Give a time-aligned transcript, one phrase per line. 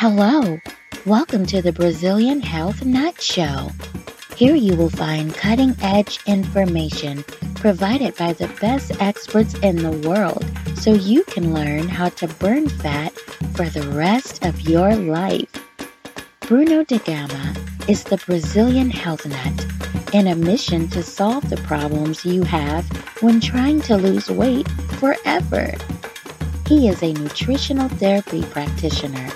[0.00, 0.60] Hello,
[1.06, 3.72] welcome to the Brazilian Health Nut Show.
[4.36, 7.24] Here you will find cutting edge information
[7.56, 10.44] provided by the best experts in the world
[10.76, 13.12] so you can learn how to burn fat
[13.56, 15.50] for the rest of your life.
[16.42, 17.56] Bruno de Gama
[17.88, 22.86] is the Brazilian health nut in a mission to solve the problems you have
[23.20, 24.70] when trying to lose weight
[25.00, 25.74] forever.
[26.68, 29.28] He is a nutritional therapy practitioner,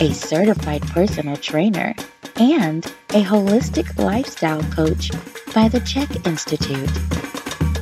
[0.00, 1.94] a certified personal trainer,
[2.36, 5.10] and a holistic lifestyle coach
[5.54, 6.90] by the CHEK Institute.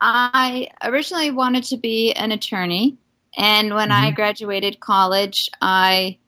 [0.00, 2.98] I originally wanted to be an attorney,
[3.38, 4.06] and when mm-hmm.
[4.06, 6.18] I graduated college, I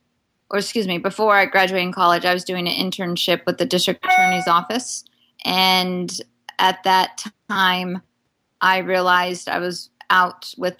[0.51, 4.05] or excuse me, before I graduated college, I was doing an internship with the district
[4.05, 5.05] attorney's office.
[5.45, 6.21] And
[6.59, 8.03] at that time,
[8.61, 10.77] I realized I was out with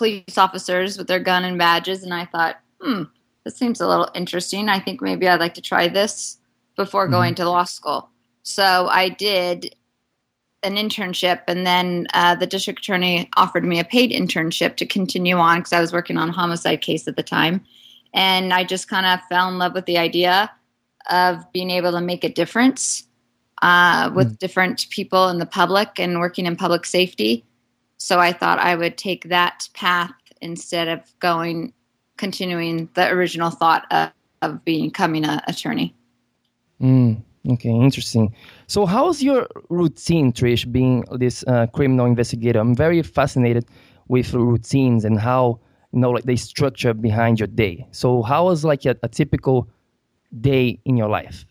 [0.00, 2.02] police officers with their gun and badges.
[2.02, 3.02] And I thought, hmm,
[3.44, 4.68] this seems a little interesting.
[4.68, 6.38] I think maybe I'd like to try this
[6.76, 7.12] before mm-hmm.
[7.12, 8.08] going to law school.
[8.42, 9.74] So I did
[10.62, 15.36] an internship, and then uh, the district attorney offered me a paid internship to continue
[15.36, 17.64] on because I was working on a homicide case at the time.
[18.12, 20.50] And I just kind of fell in love with the idea
[21.10, 23.06] of being able to make a difference
[23.62, 24.38] uh, with mm.
[24.38, 27.44] different people in the public and working in public safety.
[27.98, 31.72] So I thought I would take that path instead of going,
[32.16, 34.10] continuing the original thought of,
[34.42, 35.94] of becoming an attorney.
[36.80, 38.34] Mm, okay, interesting.
[38.66, 42.58] So, how's your routine, Trish, being this uh, criminal investigator?
[42.58, 43.66] I'm very fascinated
[44.10, 45.60] with routines and how
[45.92, 49.68] you know like the structure behind your day so how was like a, a typical
[50.40, 51.46] day in your life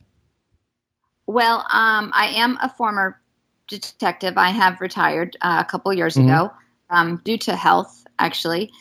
[1.32, 3.20] well um, i am a former
[3.68, 6.30] detective i have retired uh, a couple years mm-hmm.
[6.30, 6.52] ago
[6.90, 8.72] um, due to health actually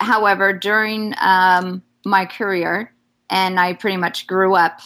[0.00, 2.92] however during um, my career
[3.28, 4.80] and i pretty much grew up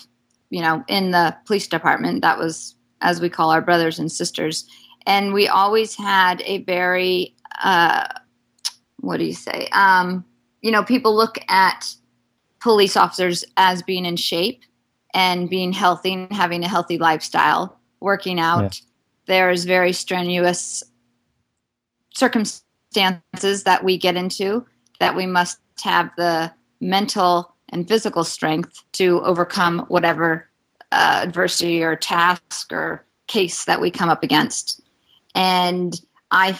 [0.50, 4.68] you know in the police department that was as we call our brothers and sisters
[5.06, 8.06] and we always had a very uh,
[9.04, 9.68] what do you say?
[9.72, 10.24] Um,
[10.62, 11.94] you know, people look at
[12.60, 14.62] police officers as being in shape
[15.14, 18.80] and being healthy and having a healthy lifestyle, working out.
[18.80, 18.86] Yeah.
[19.26, 20.82] There's very strenuous
[22.12, 24.66] circumstances that we get into
[25.00, 30.48] that we must have the mental and physical strength to overcome whatever
[30.92, 34.82] uh, adversity or task or case that we come up against.
[35.34, 35.98] And
[36.30, 36.58] I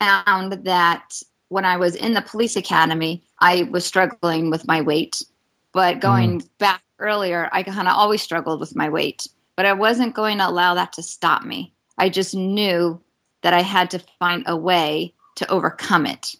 [0.00, 5.22] found that when I was in the police academy, I was struggling with my weight.
[5.72, 6.48] But going mm.
[6.58, 9.26] back earlier, I kind of always struggled with my weight.
[9.56, 11.74] But I wasn't going to allow that to stop me.
[11.98, 13.00] I just knew
[13.42, 16.36] that I had to find a way to overcome it.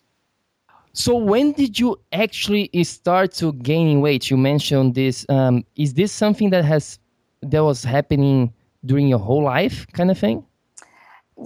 [0.92, 4.30] So when did you actually start to gaining weight?
[4.30, 5.24] You mentioned this.
[5.28, 6.98] Um, is this something that has
[7.42, 8.52] that was happening
[8.84, 10.44] during your whole life, kind of thing?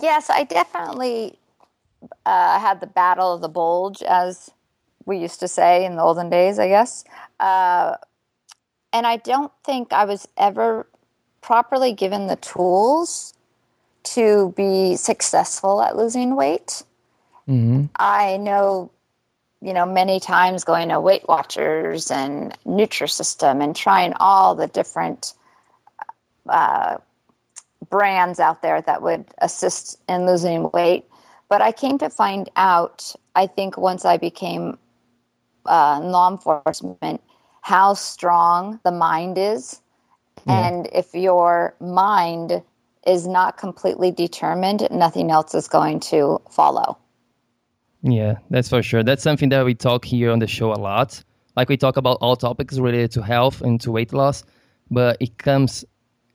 [0.00, 1.38] Yes, I definitely
[2.26, 4.50] uh, had the battle of the bulge, as
[5.06, 7.04] we used to say in the olden days, I guess.
[7.38, 7.96] Uh,
[8.94, 10.86] and I don't think I was ever
[11.42, 13.34] properly given the tools
[14.04, 16.84] to be successful at losing weight.
[17.48, 17.86] Mm-hmm.
[17.96, 18.92] I know,
[19.60, 25.34] you know, many times going to Weight Watchers and Nutrisystem and trying all the different
[26.48, 26.98] uh,
[27.90, 31.04] brands out there that would assist in losing weight.
[31.48, 34.78] But I came to find out, I think, once I became
[35.66, 37.20] uh, law enforcement,
[37.64, 39.80] how strong the mind is.
[40.46, 40.68] Yeah.
[40.68, 42.62] And if your mind
[43.06, 46.98] is not completely determined, nothing else is going to follow.
[48.02, 49.02] Yeah, that's for sure.
[49.02, 51.24] That's something that we talk here on the show a lot.
[51.56, 54.44] Like we talk about all topics related to health and to weight loss,
[54.90, 55.86] but it comes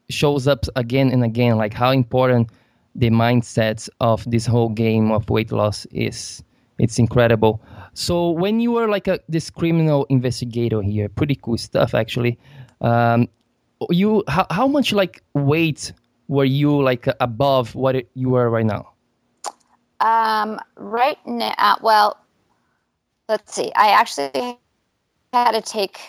[0.10, 2.50] shows up again and again like how important
[2.96, 6.42] the mindset of this whole game of weight loss is.
[6.80, 7.62] It's incredible.
[7.94, 12.40] So when you were like a this criminal investigator here, pretty cool stuff actually.
[12.82, 13.28] Um,
[13.90, 15.94] you how, how much like weight
[16.28, 18.94] were you like above what you were right now?
[20.00, 22.18] Um, right now, well,
[23.28, 23.72] let's see.
[23.76, 24.58] I actually
[25.34, 26.00] had to take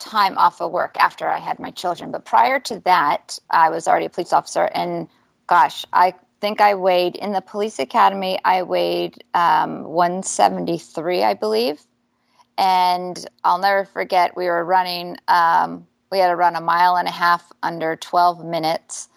[0.00, 3.86] time off of work after I had my children, but prior to that, I was
[3.86, 5.08] already a police officer, and
[5.46, 8.38] gosh, I think I weighed in the police academy.
[8.44, 11.82] I weighed um, 173, I believe,
[12.56, 14.36] and I'll never forget.
[14.36, 15.16] We were running.
[15.28, 19.08] Um, we had to run a mile and a half under 12 minutes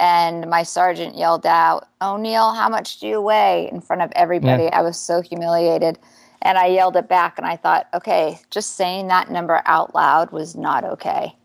[0.00, 3.68] and my sergeant yelled out, O'Neill, how much do you weigh?
[3.70, 4.64] in front of everybody.
[4.64, 4.78] Yeah.
[4.78, 5.98] I was so humiliated.
[6.42, 10.30] And I yelled it back, and I thought, okay, just saying that number out loud
[10.30, 11.36] was not okay.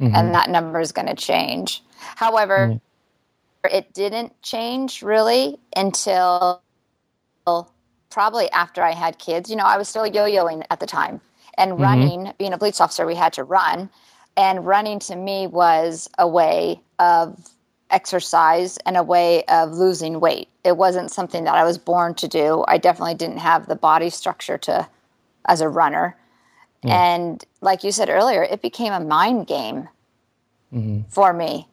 [0.00, 0.14] Mm-hmm.
[0.14, 1.82] And that number is going to change.
[1.98, 2.76] However, mm-hmm.
[3.70, 6.62] It didn't change really until
[8.10, 9.50] probably after I had kids.
[9.50, 11.20] You know, I was still yo yoing at the time.
[11.58, 11.82] And mm-hmm.
[11.82, 13.90] running, being a police officer, we had to run.
[14.36, 17.38] And running to me was a way of
[17.90, 20.48] exercise and a way of losing weight.
[20.64, 22.64] It wasn't something that I was born to do.
[22.66, 24.88] I definitely didn't have the body structure to
[25.46, 26.16] as a runner.
[26.84, 29.88] And like you said earlier, it became a mind game
[30.74, 31.02] mm-hmm.
[31.08, 31.68] for me.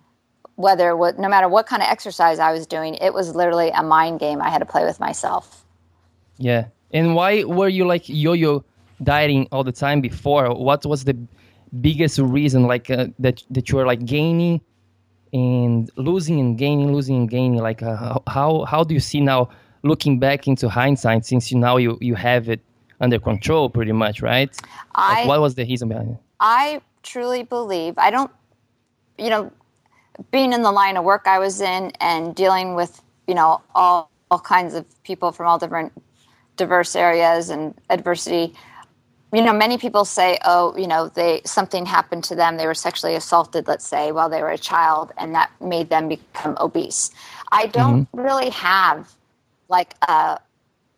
[0.60, 3.82] Whether what no matter what kind of exercise I was doing, it was literally a
[3.82, 5.64] mind game I had to play with myself.
[6.38, 6.66] Yeah.
[6.92, 8.66] And why were you like yo-yo
[9.02, 10.54] dieting all the time before?
[10.54, 11.16] What was the
[11.82, 14.60] biggest reason like uh, that that you were like gaining
[15.34, 17.62] and losing and gaining, losing and gaining.
[17.62, 19.50] Like uh, how how do you see now,
[19.84, 22.62] looking back into hindsight, since you now you you have it
[23.00, 24.50] under control pretty much, right?
[24.96, 26.18] I, like what was the reason behind it?
[26.40, 28.32] I truly believe I don't,
[29.18, 29.52] you know,
[30.32, 34.12] being in the line of work I was in and dealing with you know all
[34.32, 35.92] all kinds of people from all different
[36.58, 38.54] diverse areas and adversity.
[39.32, 42.58] You know many people say oh you know they something happened to them.
[42.58, 46.08] They were sexually assaulted let's say while they were a child and that made them
[46.10, 47.12] become obese.
[47.52, 48.20] I don't mm-hmm.
[48.20, 49.14] really have
[49.70, 50.40] like a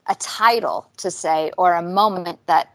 [0.07, 2.74] a title to say or a moment that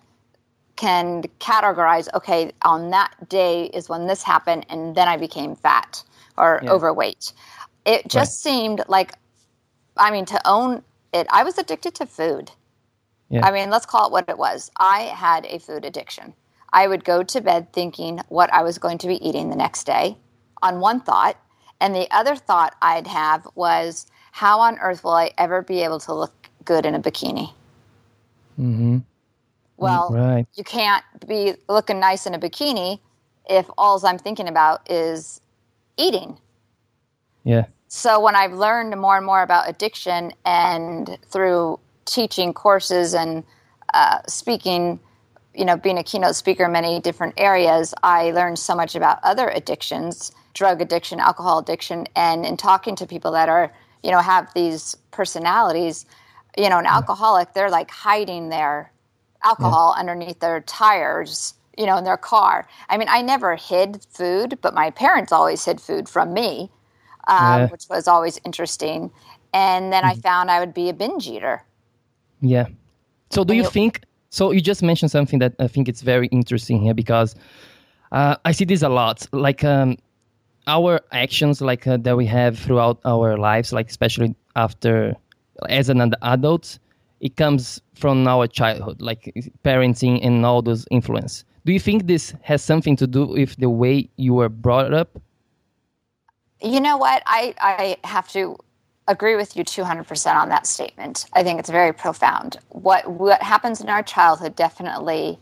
[0.76, 6.02] can categorize okay on that day is when this happened and then i became fat
[6.38, 6.70] or yeah.
[6.70, 7.32] overweight
[7.84, 8.52] it just right.
[8.52, 9.12] seemed like
[9.96, 12.50] i mean to own it i was addicted to food
[13.28, 13.44] yeah.
[13.44, 14.70] I mean, let's call it what it was.
[14.78, 16.32] I had a food addiction.
[16.72, 19.84] I would go to bed thinking what I was going to be eating the next
[19.84, 20.16] day
[20.62, 21.36] on one thought.
[21.80, 26.00] And the other thought I'd have was, how on earth will I ever be able
[26.00, 27.52] to look good in a bikini?
[28.58, 28.98] Mm-hmm.
[29.76, 30.46] Well, right.
[30.54, 32.98] you can't be looking nice in a bikini
[33.48, 35.40] if all I'm thinking about is
[35.96, 36.38] eating.
[37.44, 37.66] Yeah.
[37.88, 43.44] So when I've learned more and more about addiction and through teaching courses and
[43.94, 44.98] uh, speaking,
[45.54, 49.18] you know, being a keynote speaker in many different areas, I learned so much about
[49.22, 53.72] other addictions, drug addiction, alcohol addiction, and in talking to people that are,
[54.02, 56.04] you know, have these personalities,
[56.58, 58.92] you know, an alcoholic, they're like hiding their
[59.44, 60.00] alcohol yeah.
[60.00, 62.66] underneath their tires, you know, in their car.
[62.88, 66.70] I mean, I never hid food, but my parents always hid food from me,
[67.28, 67.66] um, yeah.
[67.68, 69.10] which was always interesting.
[69.52, 70.18] And then mm-hmm.
[70.18, 71.62] I found I would be a binge eater.
[72.40, 72.66] Yeah.
[73.30, 74.02] So do you think?
[74.30, 77.34] So you just mentioned something that I think it's very interesting here because
[78.12, 79.26] uh, I see this a lot.
[79.32, 79.96] Like um,
[80.66, 85.14] our actions, like uh, that we have throughout our lives, like especially after
[85.68, 86.78] as an adult,
[87.20, 89.32] it comes from our childhood, like
[89.64, 91.44] parenting and all those influence.
[91.66, 95.20] Do you think this has something to do with the way you were brought up?
[96.62, 97.24] You know what?
[97.26, 98.56] I I have to
[99.08, 101.26] agree with you 200% on that statement.
[101.32, 102.58] I think it's very profound.
[102.68, 105.40] What what happens in our childhood definitely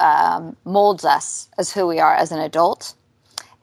[0.00, 2.94] um, molds us as who we are as an adult.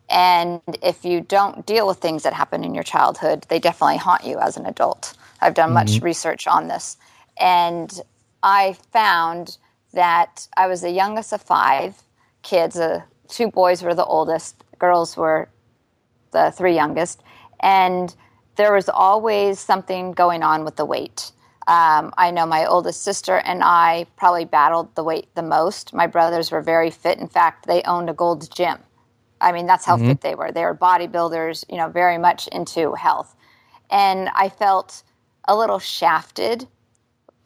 [0.10, 4.26] And if you don't deal with things that happen in your childhood, they definitely haunt
[4.26, 5.14] you as an adult.
[5.40, 6.06] I've done much mm-hmm.
[6.06, 6.98] research on this.
[7.40, 8.02] And
[8.42, 9.58] I found
[9.94, 12.02] that I was the youngest of five
[12.44, 12.78] kids.
[12.78, 15.50] Uh, two boys were the oldest, girls were
[16.32, 17.22] the three youngest.
[17.60, 18.16] And
[18.56, 21.32] there was always something going on with the weight.
[21.68, 25.94] Um, I know my oldest sister and I probably battled the weight the most.
[25.94, 27.20] My brothers were very fit.
[27.20, 28.78] In fact, they owned a Gold's Gym.
[29.40, 30.10] I mean, that's how mm-hmm.
[30.10, 30.52] fit they were.
[30.52, 33.36] They were bodybuilders, you know, very much into health.
[33.90, 35.04] And I felt
[35.48, 36.68] a little shafted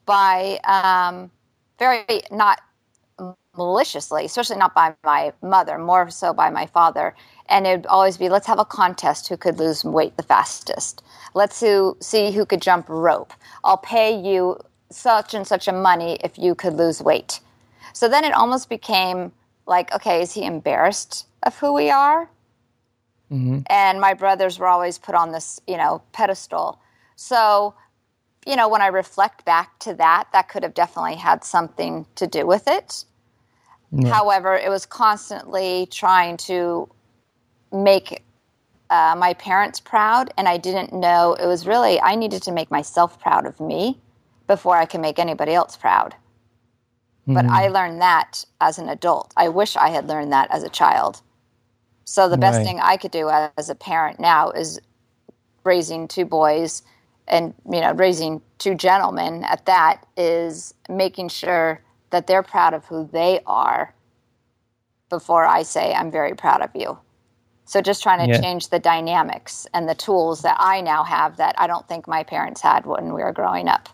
[0.06, 1.32] by um,
[1.78, 2.62] very not
[3.58, 7.16] maliciously, especially not by my mother, more so by my father.
[7.48, 11.04] And it would always be, let's have a contest who could lose weight the fastest.
[11.34, 13.34] Let's who, see who could jump rope.
[13.64, 17.40] I'll pay you such and such a money if you could lose weight.
[17.94, 19.32] So then it almost became
[19.68, 22.30] like, okay, is he embarrassed of who we are?
[23.32, 23.60] Mm-hmm.
[23.68, 26.80] And my brothers were always put on this, you know, pedestal.
[27.16, 27.74] So,
[28.46, 32.28] you know, when I reflect back to that, that could have definitely had something to
[32.28, 33.04] do with it.
[33.92, 34.14] Yeah.
[34.14, 36.90] However, it was constantly trying to
[37.72, 38.24] make
[38.90, 42.70] uh, my parents proud, and I didn't know it was really, I needed to make
[42.70, 44.00] myself proud of me
[44.48, 46.14] before I can make anybody else proud.
[47.28, 47.34] Mm-hmm.
[47.34, 49.34] But I learned that as an adult.
[49.36, 51.22] I wish I had learned that as a child.
[52.04, 52.64] So the best right.
[52.64, 54.80] thing I could do as a parent now is
[55.64, 56.84] raising two boys
[57.28, 62.86] and you know raising two gentlemen at that is making sure that they're proud of
[62.86, 63.94] who they are
[65.10, 66.98] before I say I'm very proud of you.
[67.66, 68.42] So just trying to yeah.
[68.42, 72.24] change the dynamics and the tools that I now have that I don't think my
[72.24, 73.90] parents had when we were growing up.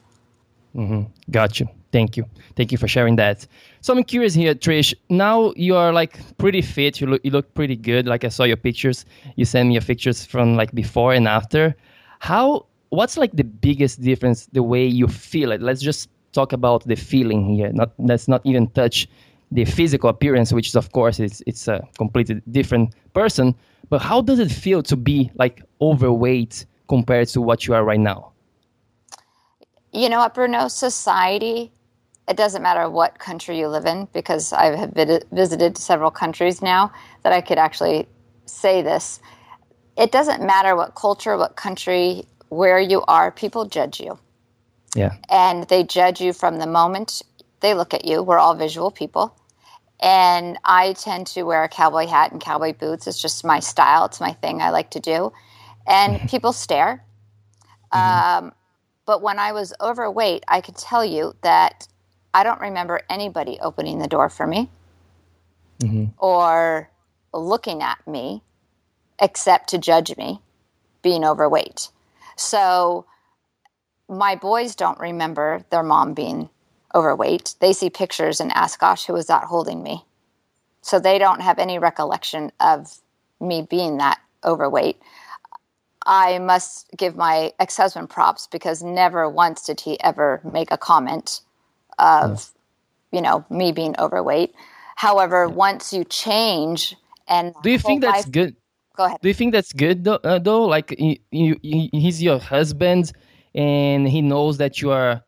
[0.75, 1.03] Mm-hmm.
[1.31, 1.67] Got you.
[1.91, 2.25] Thank you.
[2.55, 3.45] Thank you for sharing that.
[3.81, 4.93] So I'm curious here, Trish.
[5.09, 7.01] Now you are like pretty fit.
[7.01, 8.07] You look you look pretty good.
[8.07, 9.05] Like I saw your pictures.
[9.35, 11.75] You sent me your pictures from like before and after.
[12.19, 12.65] How?
[12.91, 14.47] What's like the biggest difference?
[14.51, 15.61] The way you feel it.
[15.61, 17.71] Let's just talk about the feeling here.
[17.73, 19.07] Not let's not even touch
[19.51, 23.55] the physical appearance, which is of course it's it's a completely different person.
[23.89, 27.99] But how does it feel to be like overweight compared to what you are right
[27.99, 28.31] now?
[29.93, 30.67] You know what, Bruno?
[30.67, 31.71] Society
[32.27, 34.93] it doesn't matter what country you live in because I have
[35.31, 36.91] visited several countries now
[37.23, 38.07] that I could actually
[38.45, 39.19] say this.
[39.97, 44.19] It doesn't matter what culture, what country, where you are, people judge you.
[44.93, 45.15] Yeah.
[45.29, 47.21] And they judge you from the moment
[47.61, 48.21] they look at you.
[48.21, 49.33] We're all visual people.
[50.01, 53.07] And I tend to wear a cowboy hat and cowboy boots.
[53.07, 55.31] It's just my style, it's my thing I like to do.
[55.87, 57.05] And people stare.
[57.93, 58.45] Mm-hmm.
[58.45, 58.53] Um,
[59.05, 61.87] but when I was overweight, I could tell you that
[62.33, 64.69] I don't remember anybody opening the door for me
[65.79, 66.05] mm-hmm.
[66.17, 66.89] or
[67.33, 68.43] looking at me
[69.21, 70.41] except to judge me
[71.01, 71.89] being overweight.
[72.41, 73.05] So
[74.09, 76.49] my boys don't remember their mom being
[76.93, 77.55] overweight.
[77.59, 80.05] They see pictures and ask, Gosh, who was that holding me?
[80.81, 82.97] So they don't have any recollection of
[83.39, 84.99] me being that overweight.
[86.05, 90.77] I must give my ex husband props because never once did he ever make a
[90.77, 91.41] comment
[91.99, 92.51] of,
[93.11, 93.15] hmm.
[93.15, 94.55] you know, me being overweight.
[94.95, 96.95] However, once you change
[97.27, 98.55] and do you think that's good?
[98.95, 99.19] Go ahead.
[99.21, 100.19] Do you think that's good though?
[100.23, 100.63] Uh, though?
[100.65, 103.11] Like, you, you, he's your husband,
[103.55, 105.21] and he knows that you are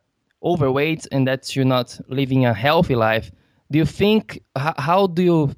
[0.44, 3.32] overweight and that you're not living a healthy life.
[3.72, 4.42] Do you think?
[4.56, 5.56] How, how do you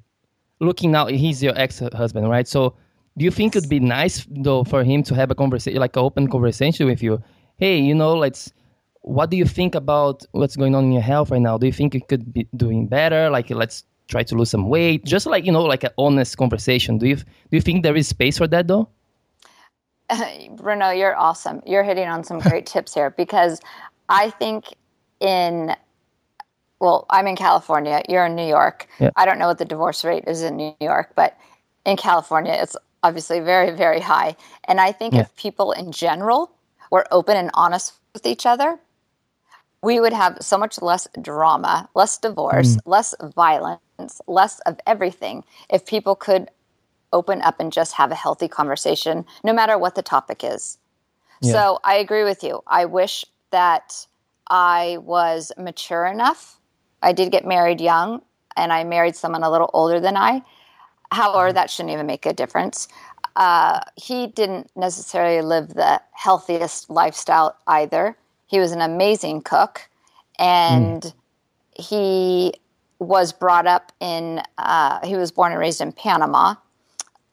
[0.60, 1.08] looking now?
[1.08, 2.48] He's your ex-husband, right?
[2.48, 2.76] So,
[3.18, 6.04] do you think it'd be nice though for him to have a conversation, like an
[6.04, 7.22] open conversation with you?
[7.58, 8.52] Hey, you know, let's
[9.02, 11.58] what do you think about what's going on in your health right now?
[11.58, 13.30] Do you think you could be doing better?
[13.30, 15.06] Like, let's try to lose some weight.
[15.06, 16.98] Just like you know, like an honest conversation.
[16.98, 18.90] Do you do you think there is space for that though?
[20.10, 21.62] Uh, Bruno, you're awesome.
[21.66, 23.60] You're hitting on some great tips here because
[24.10, 24.76] I think
[25.20, 25.76] in
[26.80, 28.02] well, I'm in California.
[28.10, 28.88] You're in New York.
[29.00, 29.10] Yeah.
[29.16, 31.38] I don't know what the divorce rate is in New York, but
[31.86, 34.36] in California, it's obviously very, very high.
[34.66, 35.22] And I think yeah.
[35.22, 36.52] if people in general
[36.92, 38.78] were open and honest with each other,
[39.86, 42.80] we would have so much less drama, less divorce, mm.
[42.86, 46.50] less violence, less of everything if people could
[47.14, 50.80] open up and just have a healthy conversation, no matter what the topic is.
[51.42, 51.52] Yeah.
[51.52, 52.64] So I agree with you.
[52.66, 54.08] I wish that
[54.50, 56.60] I was mature enough.
[57.04, 58.24] I did get married young,
[58.58, 60.42] and I married someone a little older than I.
[61.12, 62.88] However, that shouldn't even make a difference.
[63.36, 68.18] Uh, he didn't necessarily live the healthiest lifestyle either.
[68.48, 69.90] He was an amazing cook,
[70.38, 71.14] and mm.
[71.74, 72.54] he
[73.00, 74.42] was brought up in.
[74.58, 76.56] Uh, he was born and raised in Panama,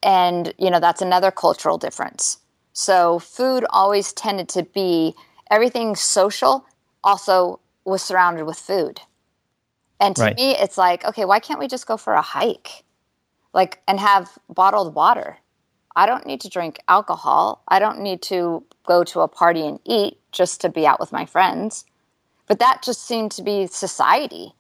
[0.02, 2.38] and you know that's another cultural difference.
[2.73, 5.14] So food always tended to be
[5.50, 6.64] everything social.
[7.04, 9.00] Also, was surrounded with food,
[10.00, 10.37] and to right.
[10.37, 12.85] me, it's like, okay, why can't we just go for a hike,
[13.52, 15.38] like, and have bottled water?
[15.95, 17.62] I don't need to drink alcohol.
[17.69, 21.12] I don't need to go to a party and eat just to be out with
[21.12, 21.85] my friends.
[22.47, 24.55] But that just seemed to be society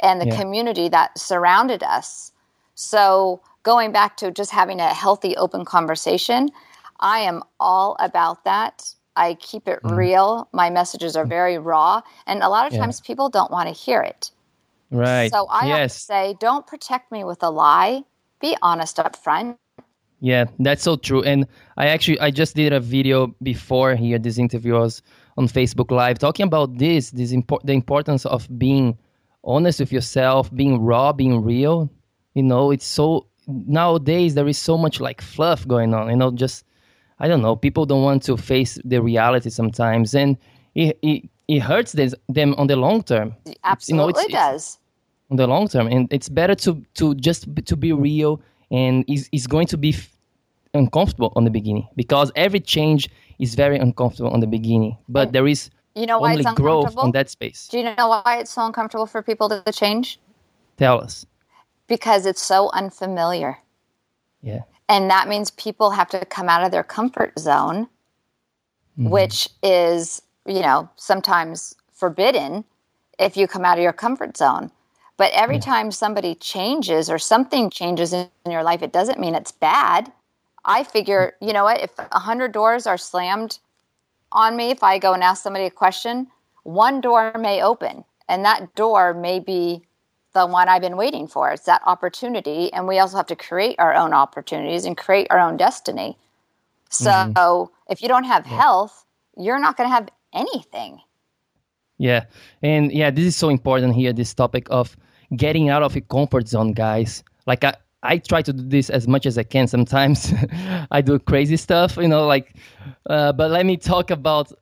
[0.00, 0.38] and the yeah.
[0.38, 2.32] community that surrounded us.
[2.74, 6.50] So, going back to just having a healthy, open conversation,
[7.00, 8.94] I am all about that.
[9.16, 9.96] I keep it mm.
[9.96, 10.48] real.
[10.52, 12.02] My messages are very raw.
[12.26, 13.06] And a lot of times yeah.
[13.06, 14.30] people don't want to hear it.
[14.90, 15.32] Right.
[15.32, 16.00] So I yes.
[16.00, 18.04] say, don't protect me with a lie.
[18.40, 19.58] Be honest up front.
[20.20, 21.22] Yeah, that's so true.
[21.22, 21.46] And
[21.76, 24.18] I actually I just did a video before here.
[24.18, 25.02] This interview was
[25.36, 28.96] on Facebook Live talking about this, this import, the importance of being
[29.44, 31.90] honest with yourself, being raw, being real.
[32.34, 36.08] You know, it's so nowadays there is so much like fluff going on.
[36.08, 36.64] You know, just
[37.18, 37.54] I don't know.
[37.54, 40.38] People don't want to face the reality sometimes, and
[40.74, 43.34] it it, it hurts them, them on the long term.
[43.64, 44.64] Absolutely you know, it's, does.
[44.64, 44.78] It's,
[45.30, 49.28] on the long term, and it's better to to just to be real and it's,
[49.32, 50.10] is going to be f-
[50.74, 53.08] uncomfortable on the beginning because every change
[53.38, 56.94] is very uncomfortable on the beginning but there is you know why only it's growth
[56.98, 57.68] on that space.
[57.68, 60.20] Do you know why it's so uncomfortable for people to change?
[60.76, 61.24] Tell us.
[61.86, 63.56] Because it's so unfamiliar.
[64.42, 64.60] Yeah.
[64.90, 67.88] And that means people have to come out of their comfort zone
[68.98, 69.10] mm-hmm.
[69.10, 72.64] which is you know sometimes forbidden
[73.18, 74.70] if you come out of your comfort zone
[75.16, 79.52] but every time somebody changes or something changes in your life, it doesn't mean it's
[79.52, 80.12] bad.
[80.64, 83.58] I figure, you know what, if a hundred doors are slammed
[84.32, 86.26] on me, if I go and ask somebody a question,
[86.64, 89.82] one door may open, and that door may be
[90.34, 91.50] the one I've been waiting for.
[91.50, 95.40] It's that opportunity, and we also have to create our own opportunities and create our
[95.40, 96.18] own destiny.
[96.90, 97.92] So mm-hmm.
[97.92, 98.60] if you don't have yeah.
[98.60, 101.00] health, you're not going to have anything.
[101.98, 102.24] Yeah.
[102.62, 104.96] And yeah, this is so important here this topic of
[105.34, 107.22] getting out of your comfort zone, guys.
[107.46, 109.66] Like I, I try to do this as much as I can.
[109.66, 110.32] Sometimes
[110.90, 112.54] I do crazy stuff, you know, like.
[113.08, 114.52] Uh, but let me talk about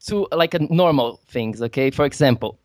[0.00, 1.62] two like normal things.
[1.62, 2.58] Okay, for example,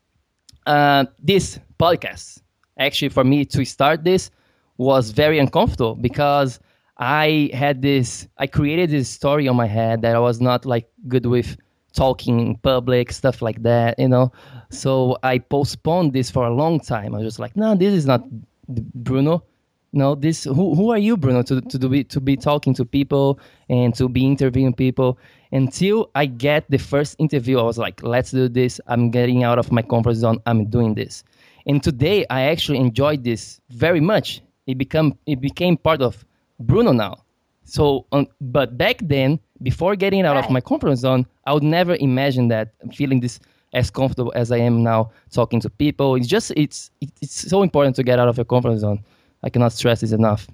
[0.66, 2.42] uh, this podcast.
[2.78, 4.32] Actually, for me to start this
[4.78, 6.60] was very uncomfortable because
[6.98, 8.28] I had this.
[8.38, 11.58] I created this story on my head that I was not like good with
[12.00, 14.32] talking in public, stuff like that, you know.
[14.70, 17.14] So I postponed this for a long time.
[17.14, 18.24] I was just like, no, this is not
[18.70, 19.44] Bruno.
[19.92, 23.40] No, this who who are you, Bruno, to to be to be talking to people
[23.70, 25.18] and to be interviewing people.
[25.52, 28.80] Until I get the first interview, I was like, let's do this.
[28.86, 30.40] I'm getting out of my comfort zone.
[30.46, 31.24] I'm doing this.
[31.66, 34.42] And today I actually enjoyed this very much.
[34.68, 36.24] It become it became part of
[36.60, 37.16] Bruno now.
[37.64, 40.46] So, um, but back then, before getting out right.
[40.46, 43.40] of my comfort zone, I would never imagine that feeling this
[43.74, 46.16] as comfortable as I am now talking to people.
[46.16, 46.92] It's just it's
[47.22, 49.04] it's so important to get out of your comfort zone.
[49.44, 50.48] I cannot stress this enough.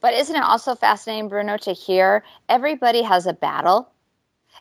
[0.00, 3.88] But isn't it also fascinating, Bruno, to hear everybody has a battle,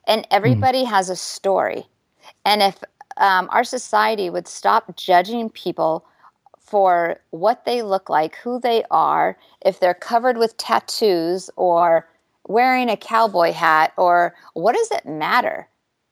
[0.07, 0.88] and everybody mm.
[0.88, 1.86] has a story,
[2.45, 2.83] and if
[3.17, 6.05] um, our society would stop judging people
[6.59, 12.07] for what they look like, who they are, if they're covered with tattoos or
[12.47, 15.67] wearing a cowboy hat, or what does it matter?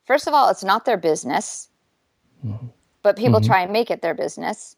[0.06, 1.70] First of all, it's not their business,
[2.46, 2.68] mm-hmm.
[3.04, 3.48] but people mm-hmm.
[3.48, 4.76] try and make it their business,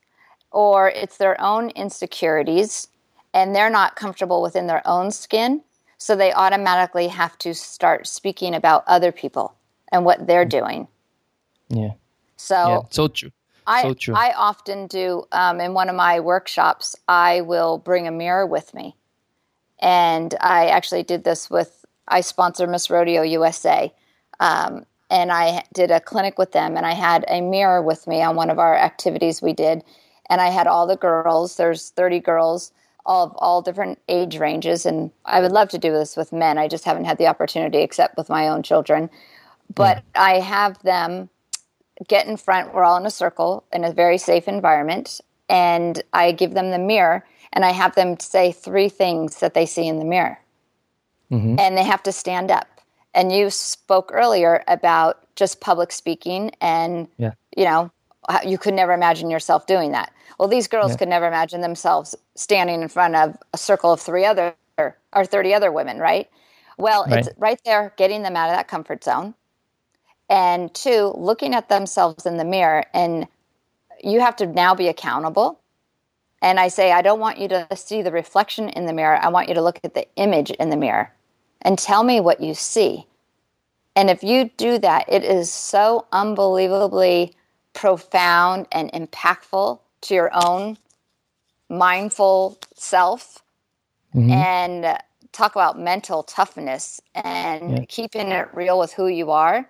[0.51, 2.87] or it's their own insecurities
[3.33, 5.61] and they're not comfortable within their own skin.
[5.97, 9.55] So they automatically have to start speaking about other people
[9.91, 10.49] and what they're mm.
[10.49, 10.87] doing.
[11.69, 11.91] Yeah.
[12.35, 13.31] So, yeah, so true.
[13.65, 14.13] I, so true.
[14.15, 18.73] I often do um, in one of my workshops, I will bring a mirror with
[18.73, 18.95] me.
[19.83, 23.93] And I actually did this with, I sponsor Miss Rodeo USA.
[24.39, 28.23] Um, and I did a clinic with them, and I had a mirror with me
[28.23, 29.83] on one of our activities we did.
[30.29, 32.71] And I had all the girls, there's 30 girls,
[33.05, 34.85] all of all different age ranges.
[34.85, 36.57] And I would love to do this with men.
[36.57, 39.09] I just haven't had the opportunity except with my own children.
[39.75, 40.21] But yeah.
[40.23, 41.29] I have them
[42.07, 42.73] get in front.
[42.73, 45.19] We're all in a circle in a very safe environment.
[45.49, 49.65] And I give them the mirror and I have them say three things that they
[49.65, 50.37] see in the mirror.
[51.31, 51.59] Mm-hmm.
[51.59, 52.67] And they have to stand up.
[53.13, 57.33] And you spoke earlier about just public speaking and, yeah.
[57.55, 57.91] you know,
[58.45, 60.11] you could never imagine yourself doing that.
[60.39, 60.97] Well, these girls yeah.
[60.97, 65.53] could never imagine themselves standing in front of a circle of three other or 30
[65.53, 66.29] other women, right?
[66.77, 67.19] Well, right.
[67.25, 69.35] it's right there getting them out of that comfort zone.
[70.29, 73.27] And two, looking at themselves in the mirror and
[74.03, 75.59] you have to now be accountable.
[76.43, 79.17] And I say, I don't want you to see the reflection in the mirror.
[79.19, 81.11] I want you to look at the image in the mirror
[81.61, 83.07] and tell me what you see.
[83.95, 87.33] And if you do that, it is so unbelievably
[87.71, 90.77] profound and impactful to your own
[91.69, 93.41] mindful self.
[94.13, 94.29] Mm-hmm.
[94.29, 94.97] And
[95.31, 97.85] talk about mental toughness and yeah.
[97.87, 99.67] keeping it real with who you are.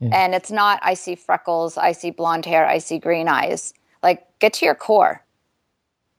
[0.00, 0.08] Yeah.
[0.12, 3.74] And it's not, I see freckles, I see blonde hair, I see green eyes.
[4.02, 5.22] Like, get to your core.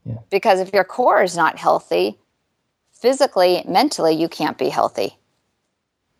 [0.05, 0.17] Yeah.
[0.29, 2.17] Because if your core is not healthy,
[2.91, 5.17] physically, mentally, you can't be healthy.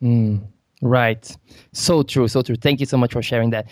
[0.02, 0.42] Mm,
[0.82, 1.38] right.
[1.74, 2.28] So true.
[2.28, 2.56] So true.
[2.56, 3.68] Thank you so much for sharing that.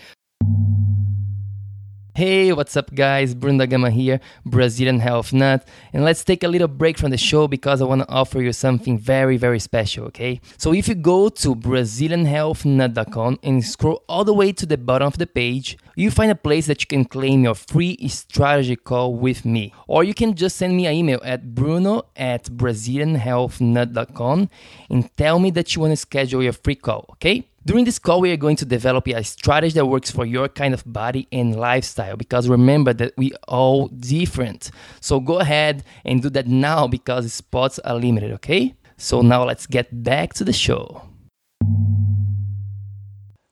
[2.17, 3.35] Hey, what's up, guys?
[3.35, 5.63] Bruno da Gama here, Brazilian Health Nut.
[5.93, 8.53] And let's take a little break from the show because I want to offer you
[8.53, 10.41] something very, very special, okay?
[10.57, 15.19] So, if you go to BrazilianHealthNut.com and scroll all the way to the bottom of
[15.19, 19.45] the page, you find a place that you can claim your free strategy call with
[19.45, 19.71] me.
[19.85, 24.49] Or you can just send me an email at bruno at BrazilianHealthNut.com
[24.89, 27.47] and tell me that you want to schedule your free call, okay?
[27.67, 30.73] During this call, we are going to develop a strategy that works for your kind
[30.73, 34.71] of body and lifestyle because remember that we all different.
[35.01, 38.73] So go ahead and do that now because spots are limited, okay?
[38.95, 41.01] So now let's get back to the show.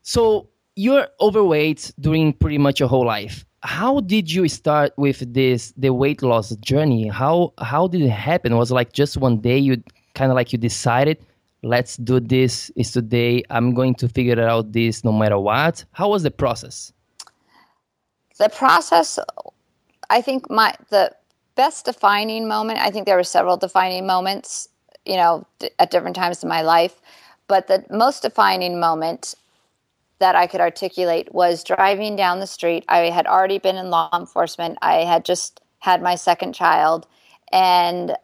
[0.02, 0.48] So
[0.78, 3.46] you're overweight during pretty much your whole life.
[3.64, 7.10] How did you start with this the weight loss journey?
[7.10, 8.56] How how did it happen?
[8.56, 11.18] Was it like just one day you kind of like you decided
[11.66, 15.84] let's do this is today i'm going to figure out this no matter what.
[15.94, 16.94] How was the process?
[18.38, 19.18] The process
[20.10, 21.12] i think my the
[21.56, 24.70] best defining moment i think there were several defining moments
[25.06, 25.48] you know
[25.80, 27.02] at different times in my life
[27.48, 29.34] but the most defining moment
[30.20, 32.86] that i could articulate was driving down the street.
[32.88, 34.78] I had already been in law enforcement.
[34.82, 37.08] I had just had my second child
[37.52, 38.16] and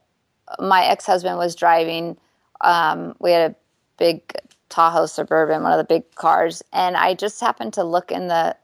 [0.59, 2.17] my ex-husband was driving
[2.61, 3.55] um, we had a
[3.97, 4.33] big
[4.69, 8.55] Tahoe Suburban, one of the big cars, and I just happened to look in the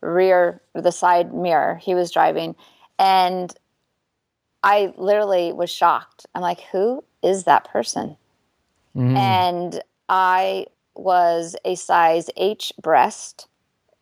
[0.00, 1.76] rear, the side mirror.
[1.76, 2.54] He was driving,
[2.98, 3.54] and
[4.62, 6.26] I literally was shocked.
[6.34, 8.16] I'm like, who is that person?
[8.96, 9.16] Mm.
[9.16, 13.48] And I was a size H breast,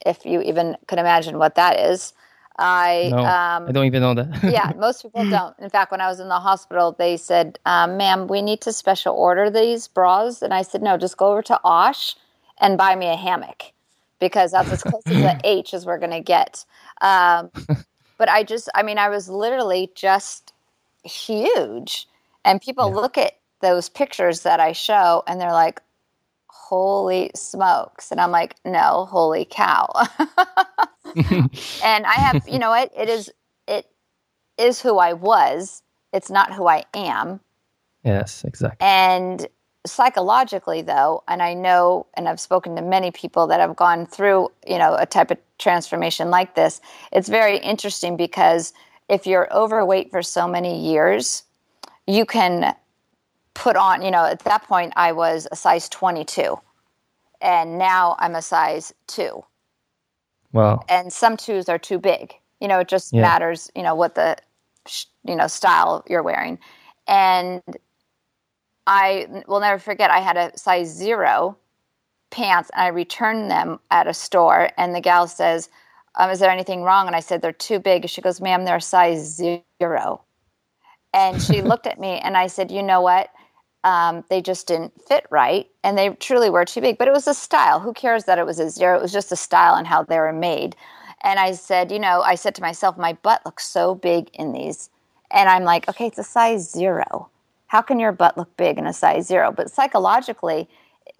[0.07, 2.13] if you even could imagine what that is.
[2.59, 4.43] I no, um, I don't even know that.
[4.45, 5.59] yeah, most people don't.
[5.59, 8.73] In fact, when I was in the hospital, they said, um, "Ma'am, we need to
[8.73, 12.15] special order these bras," and I said, "No, just go over to Osh
[12.59, 13.73] and buy me a hammock
[14.21, 16.65] because that's as close to the H as we're going to get."
[17.01, 17.51] Um,
[18.19, 20.53] but I just, I mean, I was literally just
[21.03, 22.07] huge,
[22.45, 22.95] and people yeah.
[22.95, 25.81] look at those pictures that I show, and they're like,
[26.75, 28.11] holy smokes.
[28.11, 29.89] And I'm like, no, holy cow.
[31.15, 32.91] and I have, you know what?
[32.97, 33.31] It is,
[33.69, 33.87] it
[34.59, 35.83] is who I was.
[36.13, 37.39] It's not who I am.
[38.05, 38.85] Yes, exactly.
[38.85, 39.47] And
[39.87, 44.51] psychologically though, and I know, and I've spoken to many people that have gone through,
[44.67, 46.81] you know, a type of transformation like this,
[47.13, 48.73] it's very interesting because
[49.09, 51.45] if you're overweight for so many years,
[52.09, 52.75] you can
[53.55, 56.59] put on, you know, at that point I was a size 22
[57.41, 59.45] and now I'm a size 2.
[60.53, 60.85] Wow.
[60.89, 62.35] And some twos are too big.
[62.61, 63.23] You know, it just yeah.
[63.23, 64.37] matters, you know, what the
[65.25, 66.59] you know, style you're wearing.
[67.07, 67.63] And
[68.87, 71.57] I will never forget I had a size 0
[72.31, 75.69] pants and I returned them at a store and the gal says,
[76.17, 77.07] um, is there anything wrong?
[77.07, 78.09] And I said, they're too big.
[78.09, 79.41] She goes, ma'am, they're size
[79.81, 80.23] zero.
[81.13, 83.31] And she looked at me and I said, you know what?
[83.85, 86.99] Um, they just didn't fit right and they truly were too big.
[86.99, 87.79] But it was a style.
[87.79, 88.97] Who cares that it was a zero?
[88.99, 90.75] It was just a style and how they were made.
[91.23, 94.53] And i said you know i said to myself my butt looks so big in
[94.53, 94.91] these.
[95.31, 97.29] And i'm like okay it's a size zero.
[97.67, 99.53] How can your butt look big in a size zero?
[99.53, 100.69] But psychologically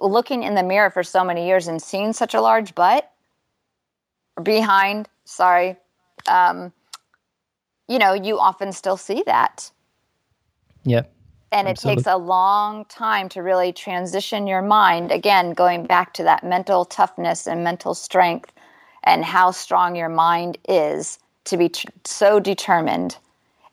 [0.01, 3.11] looking in the mirror for so many years and seeing such a large butt
[4.43, 5.77] behind sorry
[6.29, 6.73] um,
[7.89, 9.71] you know you often still see that.
[10.85, 11.14] Yep
[11.55, 16.25] and it takes a long time to really transition your mind again going back to
[16.25, 18.53] that mental toughness and mental strength
[19.05, 23.17] and how strong your mind is to be tr- so determined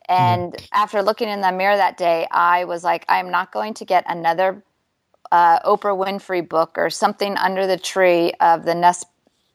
[0.07, 0.67] and mm.
[0.73, 4.05] after looking in the mirror that day i was like i'm not going to get
[4.07, 4.63] another
[5.31, 9.07] uh, oprah winfrey book or something under the tree of the next,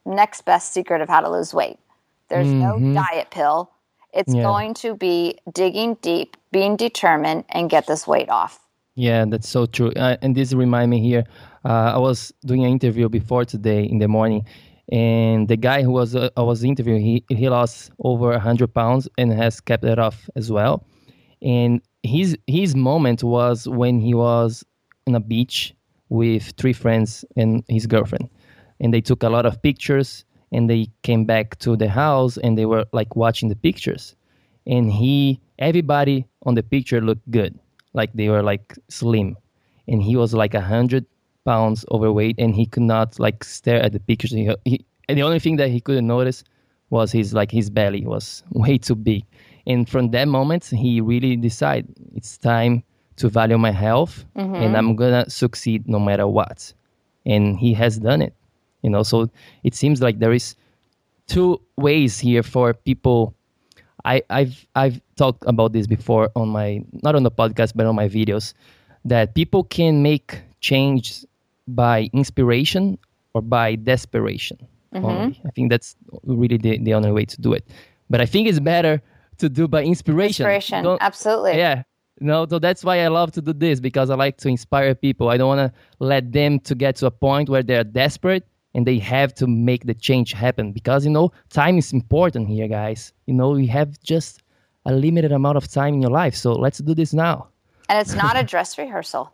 [0.07, 1.79] next best secret of how to lose weight
[2.29, 2.95] There's mm-hmm.
[2.95, 3.71] no diet pill.
[4.17, 4.43] It's yeah.
[4.43, 8.59] going to be digging deep, being determined, and get this weight off.
[8.95, 9.93] Yeah, that's so true.
[9.95, 11.25] Uh, and this remind me here.
[11.67, 14.47] Uh, I was doing an interview before today in the morning,
[14.91, 19.07] and the guy who was uh, I was interviewing, he he lost over hundred pounds
[19.19, 20.85] and has kept it off as well.
[21.43, 24.65] And his his moment was when he was
[25.07, 25.75] on a beach
[26.09, 28.31] with three friends and his girlfriend,
[28.81, 30.25] and they took a lot of pictures.
[30.57, 34.17] And they came back to the house and they were like watching the pictures,
[34.67, 37.53] and he everybody on the picture looked good,
[37.93, 39.37] like they were like slim,
[39.87, 41.05] and he was like a hundred
[41.47, 44.33] pounds overweight and he could not like stare at the pictures.
[44.33, 46.45] He, he, the only thing that he couldn't notice
[46.91, 49.25] was his like his belly was way too big.
[49.67, 52.83] And from that moment, he really decided it's time
[53.17, 54.55] to value my health mm-hmm.
[54.55, 56.73] and I'm gonna succeed no matter what.
[57.25, 58.35] And he has done it.
[58.83, 59.31] You know, so
[59.65, 60.55] it seems like there is
[61.27, 63.35] two ways here for people.
[64.05, 67.97] I, I've I've talked about this before on my not on the podcast but on
[67.97, 68.55] my videos
[69.05, 71.25] that people can make change
[71.67, 72.99] by inspiration
[73.35, 74.59] or by desperation.
[74.95, 75.47] Mm-hmm.
[75.47, 77.67] I think that's really the, the only way to do it.
[78.09, 79.03] But I think it's better
[79.39, 80.45] to do by inspiration.
[80.45, 81.59] Inspiration, don't, absolutely.
[81.59, 81.83] Yeah.
[82.19, 85.29] No, so that's why I love to do this because I like to inspire people.
[85.29, 88.87] I don't want to let them to get to a point where they're desperate and
[88.87, 93.13] they have to make the change happen because you know time is important here, guys.
[93.25, 94.43] You know you have just
[94.85, 97.49] a limited amount of time in your life, so let's do this now.
[97.89, 99.33] And it's not a dress rehearsal.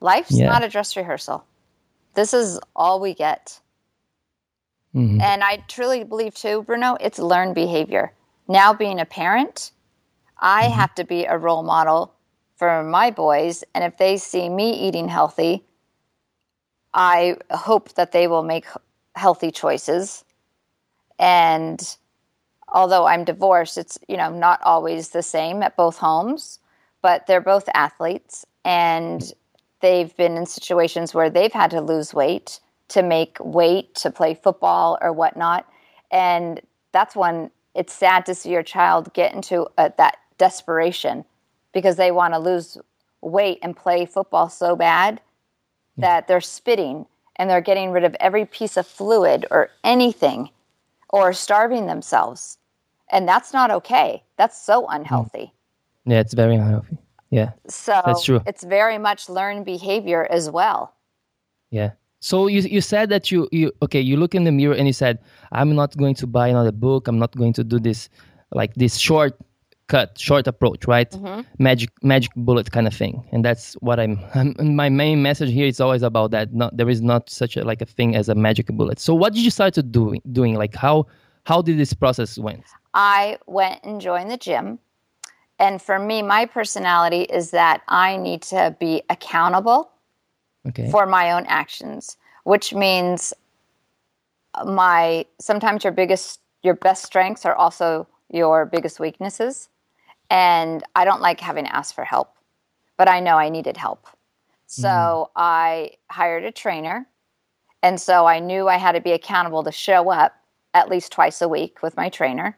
[0.00, 0.46] Life's yeah.
[0.46, 1.44] not a dress rehearsal.
[2.14, 3.58] This is all we get.
[4.94, 5.20] Mm-hmm.
[5.20, 8.12] And I truly believe too, Bruno, it's learned behavior.
[8.46, 9.72] Now being a parent,
[10.38, 10.74] I mm-hmm.
[10.74, 12.14] have to be a role model
[12.56, 13.64] for my boys.
[13.74, 15.64] And if they see me eating healthy,
[16.94, 18.66] I hope that they will make
[19.14, 20.24] healthy choices.
[21.18, 21.96] And
[22.68, 26.58] although I'm divorced, it's, you know, not always the same at both homes,
[27.00, 29.32] but they're both athletes and
[29.80, 34.34] they've been in situations where they've had to lose weight to make weight to play
[34.34, 35.66] football or whatnot.
[36.10, 36.60] And
[36.92, 41.24] that's when it's sad to see your child get into a, that desperation
[41.72, 42.76] because they want to lose
[43.22, 45.20] weight and play football so bad
[45.96, 50.50] that they're spitting and they're getting rid of every piece of fluid or anything
[51.10, 52.58] or starving themselves.
[53.10, 54.22] And that's not okay.
[54.36, 54.96] That's so hmm.
[54.96, 55.52] unhealthy.
[56.04, 56.98] Yeah, it's very unhealthy.
[57.30, 57.52] Yeah.
[57.68, 58.40] So that's true.
[58.46, 60.94] It's very much learned behavior as well.
[61.70, 61.92] Yeah.
[62.20, 64.92] So you you said that you you okay you look in the mirror and you
[64.92, 65.18] said
[65.50, 67.08] I'm not going to buy another book.
[67.08, 68.08] I'm not going to do this
[68.52, 69.38] like this short
[69.88, 71.10] cut short approach right?
[71.10, 71.40] Mm-hmm.
[71.58, 73.24] magic magic bullet kind of thing.
[73.32, 76.54] And that's what I'm, I'm, my main message here is always about that.
[76.54, 78.98] Not there is not such a like a thing as a magic bullet.
[79.00, 80.54] So what did you start to doing doing?
[80.54, 81.06] Like how
[81.44, 82.64] how did this process went?
[82.94, 84.78] I went and joined the gym.
[85.58, 89.90] And for me, my personality is that I need to be accountable
[90.66, 90.90] okay.
[90.90, 93.32] for my own actions, which means
[94.64, 99.68] my sometimes your biggest your best strengths are also your biggest weaknesses.
[100.32, 102.34] And I don't like having to ask for help,
[102.96, 104.06] but I know I needed help.
[104.66, 105.28] So mm.
[105.36, 107.06] I hired a trainer.
[107.82, 110.34] And so I knew I had to be accountable to show up
[110.72, 112.56] at least twice a week with my trainer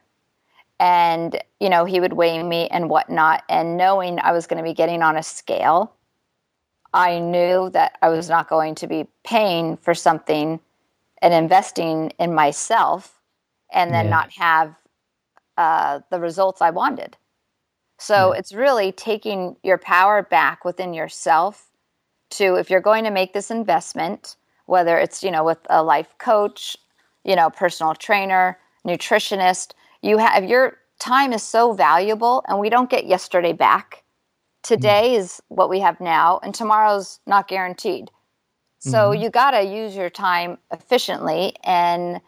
[0.81, 4.69] and you know he would weigh me and whatnot and knowing i was going to
[4.69, 5.95] be getting on a scale
[6.93, 10.59] i knew that i was not going to be paying for something
[11.23, 13.21] and investing in myself
[13.73, 14.11] and then yeah.
[14.11, 14.75] not have
[15.57, 17.17] uh, the results i wanted
[18.05, 21.71] so it's really taking your power back within yourself
[22.31, 24.37] to if you're going to make this investment
[24.67, 26.77] whether it's you know with a life coach
[27.25, 32.91] you know personal trainer nutritionist you have your time is so valuable and we don't
[32.91, 34.03] get yesterday back.
[34.63, 35.19] Today mm.
[35.19, 38.11] is what we have now and tomorrow's not guaranteed.
[38.79, 39.23] So mm-hmm.
[39.23, 42.21] you got to use your time efficiently and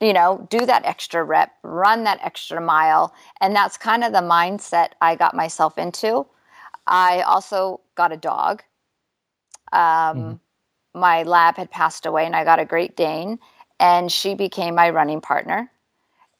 [0.00, 3.14] you know, do that extra rep, run that extra mile.
[3.40, 6.26] And that's kind of the mindset I got myself into.
[6.86, 8.62] I also got a dog.
[9.72, 10.40] Um, mm.
[10.94, 13.38] My lab had passed away, and I got a Great Dane,
[13.80, 15.70] and she became my running partner.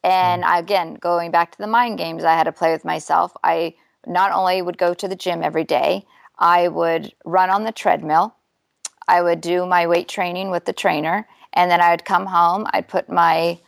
[0.05, 0.59] And mm.
[0.59, 3.75] again, going back to the mind games I had to play with myself, I
[4.07, 6.07] not only would go to the gym every day,
[6.38, 8.35] I would run on the treadmill.
[9.09, 12.66] I would do my weight training with the trainer, and then I would come home.
[12.73, 13.59] I'd put my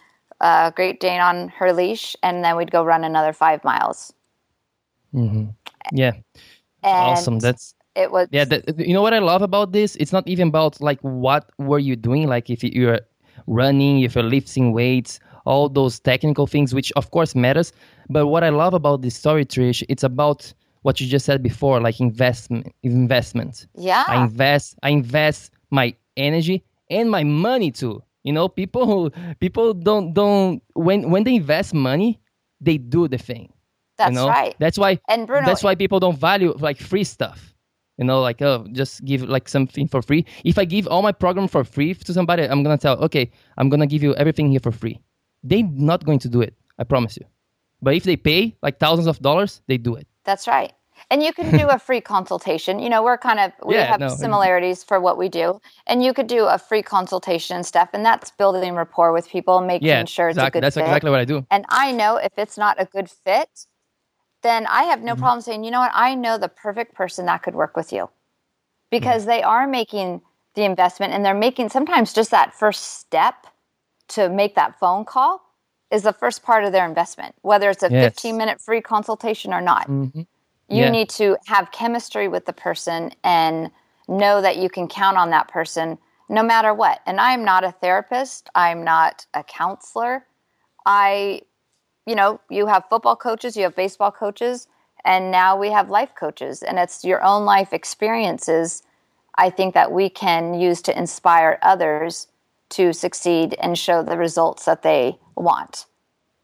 [0.41, 4.13] uh, Great Dane on her leash, and then we'd go run another five miles.
[5.15, 5.47] Mm-hmm.
[5.93, 6.13] Yeah,
[6.85, 7.39] and awesome.
[7.41, 8.29] That's it was.
[8.31, 9.97] Yeah, the, you know what I love about this?
[9.97, 12.29] It's not even about like what were you doing.
[12.29, 13.01] Like if you're
[13.47, 17.73] running, if you're lifting weights, all those technical things, which of course matters.
[18.11, 21.81] But what I love about this story, Trish, it's about what you just said before,
[21.81, 22.75] like investment.
[22.83, 23.67] Investment.
[23.75, 24.05] Yeah.
[24.07, 24.77] I invest.
[24.83, 28.03] I invest my energy and my money too.
[28.25, 32.21] You know, people who people don't don't when when they invest money,
[32.61, 33.53] they do the thing.
[33.97, 34.29] That's you know?
[34.29, 34.55] right.
[34.59, 35.01] That's why.
[35.09, 37.55] And Bruno, that's why people don't value like free stuff.
[37.97, 40.25] You know, like oh, just give like something for free.
[40.45, 43.69] If I give all my program for free to somebody, I'm gonna tell, okay, I'm
[43.69, 45.01] gonna give you everything here for free.
[45.43, 46.55] They're not going to do it.
[46.79, 47.27] I promise you.
[47.83, 50.07] But if they pay like thousands of dollars, they do it.
[50.25, 50.73] That's right.
[51.11, 52.79] And you can do a free consultation.
[52.81, 54.09] You know, we're kind of we Yeah, have no.
[54.11, 58.05] similarities for what we do, and you could do a free consultation and stuff, and
[58.07, 60.61] that's building rapport with people, making Yeah, sure it's exactly.
[60.61, 60.85] a good That's fit.
[60.87, 61.47] exactly what I do.
[61.51, 63.67] And I know if it's not a good fit,
[64.43, 65.07] then I have Mm-hmm.
[65.07, 67.93] no problem saying, you know what, I know the perfect person that could work with
[67.93, 68.11] you.
[68.91, 69.27] Because Mm.
[69.27, 70.23] they are making
[70.55, 73.47] the investment and they're making sometimes just that first step
[74.11, 75.43] to make that phone call
[75.91, 78.15] is the first part of their investment, whether it's a Yes.
[78.15, 79.89] 15 minute free consultation or not.
[79.89, 80.27] Mhm.
[80.69, 80.91] You Yeah.
[80.91, 83.71] need to have chemistry with the person and
[84.09, 87.01] know that you can count on that person no matter what.
[87.07, 90.27] And I'm not a therapist, I'm not a counselor.
[90.87, 91.43] I,
[92.07, 94.69] you know, you have football coaches, you have baseball coaches,
[95.05, 96.63] and now we have life coaches.
[96.63, 98.83] And it's your own life experiences,
[99.37, 102.29] I think, that we can use to inspire others
[102.71, 105.87] to succeed and show the results that they want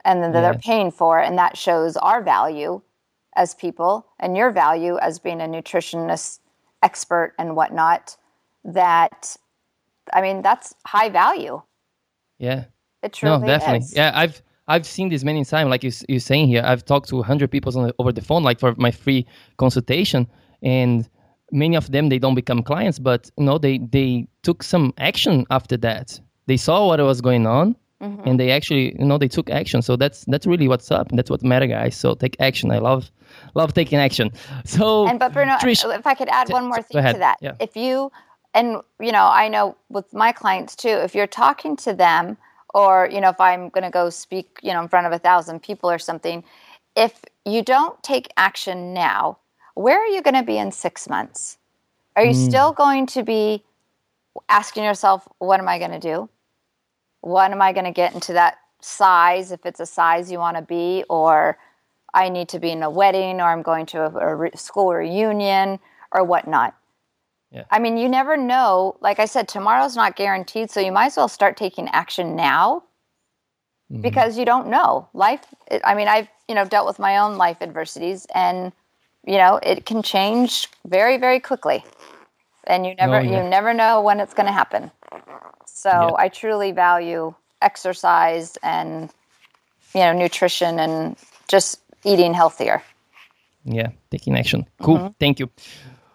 [0.05, 1.19] and then that they're paying for.
[1.21, 2.81] And that shows our value
[3.37, 6.41] as people and your value as being a nutritionist
[6.83, 8.17] expert and whatnot.
[8.65, 9.37] That,
[10.13, 11.61] I mean, that's high value.
[12.39, 12.65] Yeah.
[13.03, 13.81] It truly no, definitely.
[13.81, 13.95] is.
[13.95, 15.69] Yeah, I've I've seen this many times.
[15.69, 18.43] Like you, you're saying here, I've talked to 100 people on the, over the phone,
[18.43, 19.27] like for my free
[19.59, 20.27] consultation,
[20.63, 21.09] and
[21.53, 25.45] many of them they don't become clients, but you know they they took some action
[25.51, 26.19] after that.
[26.47, 28.29] They saw what was going on, Mm-hmm.
[28.29, 29.83] and they actually you know they took action.
[29.83, 31.09] So that's that's really what's up.
[31.13, 31.97] That's what matter, guys.
[31.97, 32.71] So take action.
[32.71, 33.11] I love
[33.55, 34.31] love taking action.
[34.67, 37.55] So And but Bruno, Trish, if I could add one more thing to that, Yeah.
[37.61, 38.13] if you
[38.55, 42.37] and you know, I know with my clients too, if you're talking to them,
[42.75, 45.19] or you know, if I'm going to go speak, you know, in front of a
[45.19, 46.45] thousand people or something,
[46.97, 49.39] if you don't take action now,
[49.75, 51.59] where are you going to be in six months?
[52.17, 52.49] Are you Mm.
[52.49, 53.65] still going to be
[54.49, 56.29] asking yourself, "What am I going to do?
[57.25, 59.51] What am I going to get into that size?
[59.51, 61.57] If it's a size you want to be, or
[62.13, 64.93] I need to be in a wedding or I'm going to a, a re- school
[64.93, 65.79] reunion
[66.13, 66.75] or whatnot.
[67.51, 67.65] Yeah.
[67.71, 68.97] I mean, you never know.
[69.01, 72.83] Like I said, tomorrow's not guaranteed, so you might as well start taking action now
[73.93, 74.01] Mm-hmm.
[74.01, 75.07] because you don't know.
[75.13, 75.45] Life,
[75.85, 78.73] I mean, I've, you know, dealt with my own life adversities and,
[79.27, 81.85] you know, it can change very, very quickly.
[82.67, 83.43] And you never, Oh, yeah.
[83.45, 84.91] you never know when it's going to happen.
[85.75, 86.25] So Yeah.
[86.25, 89.11] I truly value exercise and,
[89.93, 91.17] you know, nutrition and
[91.49, 92.83] just eating healthier.
[93.65, 94.67] Yeah, taking action.
[94.81, 94.99] Cool.
[94.99, 95.13] Mm-hmm.
[95.19, 95.51] Thank you.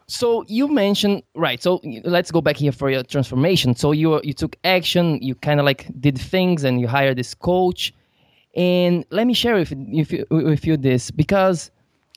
[0.08, 1.62] So you mentioned right.
[1.62, 3.76] So let's go back here for your transformation.
[3.76, 5.20] So you you took action.
[5.22, 7.94] You kind of like did things, and you hired this coach.
[8.56, 11.70] And let me share with with you, with you this because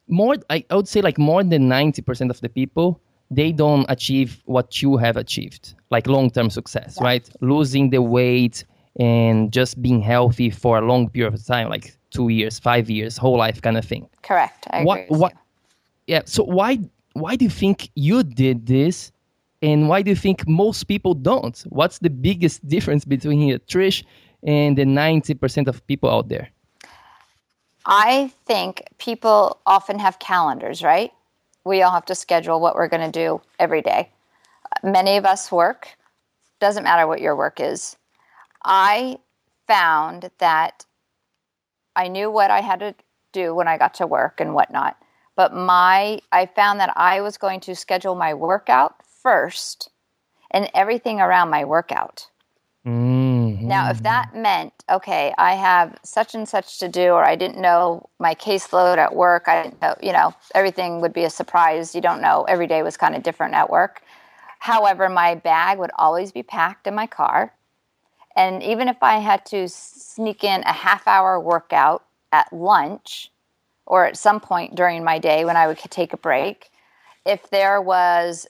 [0.06, 3.00] more I, I would say like more than ninety percent of the people
[3.34, 7.28] they don't achieve what you have achieved, like long term success, right?
[7.40, 8.64] Losing the weight
[8.98, 13.16] and just being healthy for a long period of time, like two years, five years,
[13.16, 14.66] whole life kind of thing Correct.
[14.70, 14.86] I agree.
[14.86, 15.32] what with what
[16.06, 16.78] yeah so why
[17.14, 19.12] why do you think you did this
[19.62, 24.04] and why do you think most people don't what's the biggest difference between here trish
[24.44, 26.48] and the 90% of people out there
[27.84, 31.12] I think people often have calendars, right?
[31.64, 34.10] We all have to schedule what we're going to do every day.
[34.82, 35.88] Many of us work,
[36.60, 37.96] doesn't matter what your work is.
[38.64, 39.18] I
[39.66, 40.84] found that
[41.94, 42.94] I knew what I had to
[43.32, 44.96] do when I got to work and whatnot.
[45.34, 49.90] But my I found that I was going to schedule my workout first
[50.50, 52.28] and everything around my workout.
[52.86, 53.31] mm
[53.72, 57.60] Now, if that meant, okay, I have such and such to do, or I didn't
[57.60, 61.94] know my caseload at work, I didn't know, you know, everything would be a surprise.
[61.94, 64.02] You don't know, every day was kind of different at work.
[64.58, 67.54] However, my bag would always be packed in my car.
[68.36, 73.30] And even if I had to sneak in a half hour workout at lunch
[73.86, 76.70] or at some point during my day when I would take a break,
[77.24, 78.46] if there was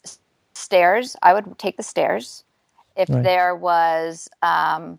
[0.55, 2.45] stairs, I would take the stairs.
[2.97, 3.23] If Right.
[3.23, 4.99] there was um,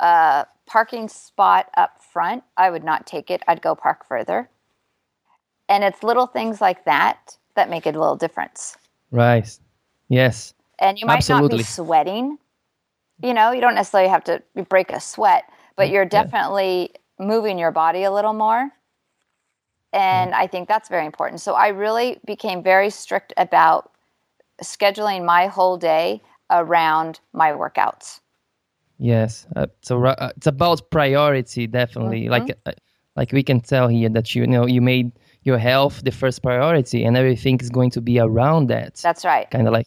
[0.00, 3.42] a parking spot up front, I would not take it.
[3.46, 4.48] I'd go park further.
[5.68, 8.76] And it's little things like that that make a little difference.
[9.10, 9.58] right
[10.08, 12.38] yes And you might not be sweating.
[13.22, 15.44] You know, you don't necessarily have to break a sweat,
[15.74, 17.26] but you're definitely yeah.
[17.26, 18.70] moving your body a little more.
[19.92, 21.40] And I think that's very important.
[21.40, 23.90] So I really became very strict about
[24.62, 28.20] scheduling my whole day around my workouts.
[28.98, 32.22] Yes, uh, so uh, it's about priority, definitely.
[32.22, 32.30] Mm-hmm.
[32.30, 32.72] Like, uh,
[33.14, 36.42] like we can tell here that you, you know you made your health the first
[36.42, 38.94] priority, and everything is going to be around that.
[38.96, 39.50] That's right.
[39.50, 39.86] Kind of like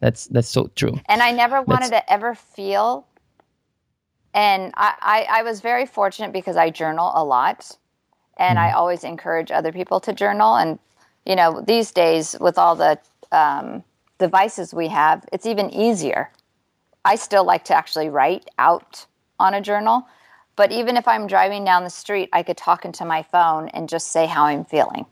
[0.00, 1.00] that's that's so true.
[1.06, 3.06] And I never wanted that's, to ever feel.
[4.34, 7.76] And I, I, I was very fortunate because I journal a lot,
[8.36, 8.68] and mm-hmm.
[8.68, 10.56] I always encourage other people to journal.
[10.56, 10.78] And
[11.24, 12.98] you know, these days with all the
[13.30, 13.82] um,
[14.18, 16.30] devices we have, it's even easier
[17.04, 19.06] I still like to actually write out
[19.38, 20.06] on a journal.
[20.54, 23.88] But even if I'm driving down the street, I could talk into my phone and
[23.88, 25.06] just say how I'm feeling.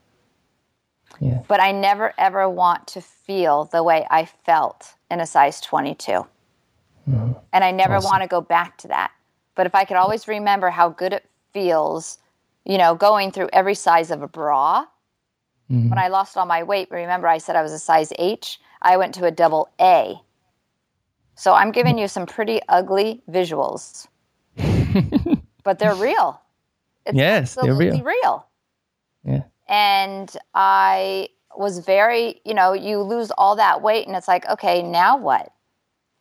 [1.19, 1.41] Yeah.
[1.47, 6.11] But I never ever want to feel the way I felt in a size 22.
[6.11, 7.31] Mm-hmm.
[7.51, 8.09] And I never awesome.
[8.09, 9.11] want to go back to that.
[9.55, 12.17] But if I could always remember how good it feels,
[12.65, 14.85] you know, going through every size of a bra.
[15.69, 15.89] Mm-hmm.
[15.89, 18.59] When I lost all my weight, remember I said I was a size H?
[18.81, 20.21] I went to a double A
[21.41, 24.07] so I'm giving you some pretty ugly visuals,
[25.63, 26.39] but they're real.
[27.07, 27.99] It's yes, they're real.
[28.03, 28.45] real.
[29.23, 29.41] Yeah.
[29.67, 34.83] And I was very, you know, you lose all that weight, and it's like, okay,
[34.83, 35.51] now what?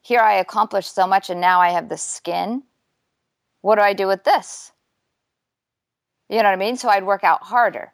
[0.00, 2.62] Here I accomplished so much, and now I have the skin.
[3.60, 4.72] What do I do with this?
[6.30, 6.78] You know what I mean?
[6.78, 7.92] So I'd work out harder.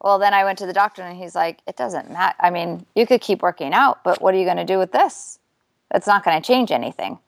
[0.00, 2.36] Well, then I went to the doctor, and he's like, it doesn't matter.
[2.38, 4.92] I mean, you could keep working out, but what are you going to do with
[4.92, 5.40] this?
[5.92, 7.18] It's not going to change anything.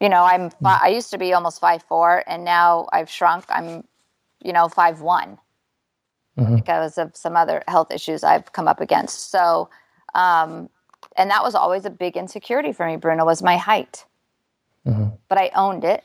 [0.00, 0.66] You know, I'm hmm.
[0.66, 3.44] I used to be almost five four, and now I've shrunk.
[3.48, 3.84] I'm,
[4.42, 5.38] you know, five one
[6.38, 6.56] mm-hmm.
[6.56, 9.30] because of some other health issues I've come up against.
[9.30, 9.68] So,
[10.14, 10.68] um,
[11.16, 12.96] and that was always a big insecurity for me.
[12.96, 14.04] Bruno was my height,
[14.86, 15.08] mm-hmm.
[15.28, 16.04] but I owned it.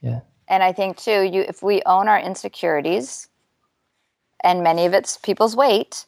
[0.00, 0.20] Yeah.
[0.48, 3.28] And I think too, you if we own our insecurities,
[4.40, 6.06] and many of it's people's weight,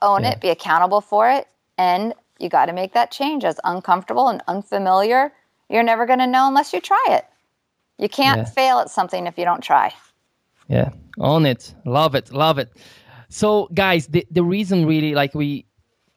[0.00, 0.30] own yeah.
[0.30, 1.48] it, be accountable for it,
[1.78, 3.44] and you got to make that change.
[3.44, 5.32] As uncomfortable and unfamiliar,
[5.68, 7.24] you're never going to know unless you try it.
[7.98, 8.44] You can't yeah.
[8.44, 9.94] fail at something if you don't try.
[10.68, 11.74] Yeah, own it.
[11.84, 12.32] Love it.
[12.32, 12.72] Love it.
[13.28, 15.66] So, guys, the, the reason really, like, we,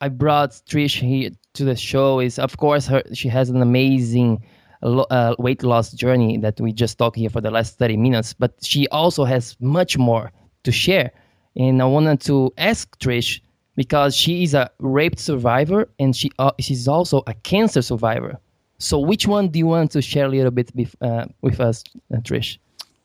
[0.01, 4.43] I brought Trish here to the show is, of course, her, she has an amazing
[4.81, 8.53] uh, weight loss journey that we just talked here for the last 30 minutes, but
[8.63, 10.31] she also has much more
[10.63, 11.11] to share.
[11.55, 13.39] And I wanted to ask Trish
[13.75, 18.39] because she is a rape survivor and she uh, she's also a cancer survivor.
[18.77, 21.83] So which one do you want to share a little bit bef- uh, with us,
[22.13, 22.57] uh, Trish?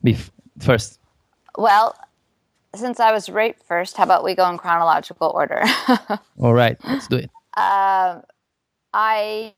[0.05, 0.99] Bef- first.
[1.57, 1.95] Well,
[2.75, 5.63] since I was raped first, how about we go in chronological order?
[6.39, 7.29] All right, let's do it.
[7.57, 8.23] Um,
[8.93, 9.53] I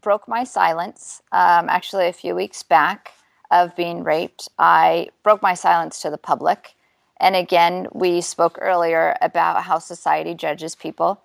[0.00, 3.12] broke my silence um, actually a few weeks back
[3.50, 4.48] of being raped.
[4.58, 6.74] I broke my silence to the public
[7.24, 11.22] and again, we spoke earlier about how society judges people.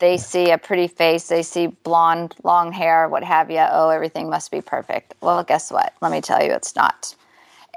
[0.00, 3.64] They see a pretty face, they see blonde, long hair, what have you.
[3.70, 5.14] Oh, everything must be perfect.
[5.20, 5.94] Well, guess what?
[6.02, 7.14] Let me tell you, it's not.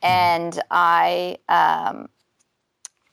[0.01, 2.09] And I um,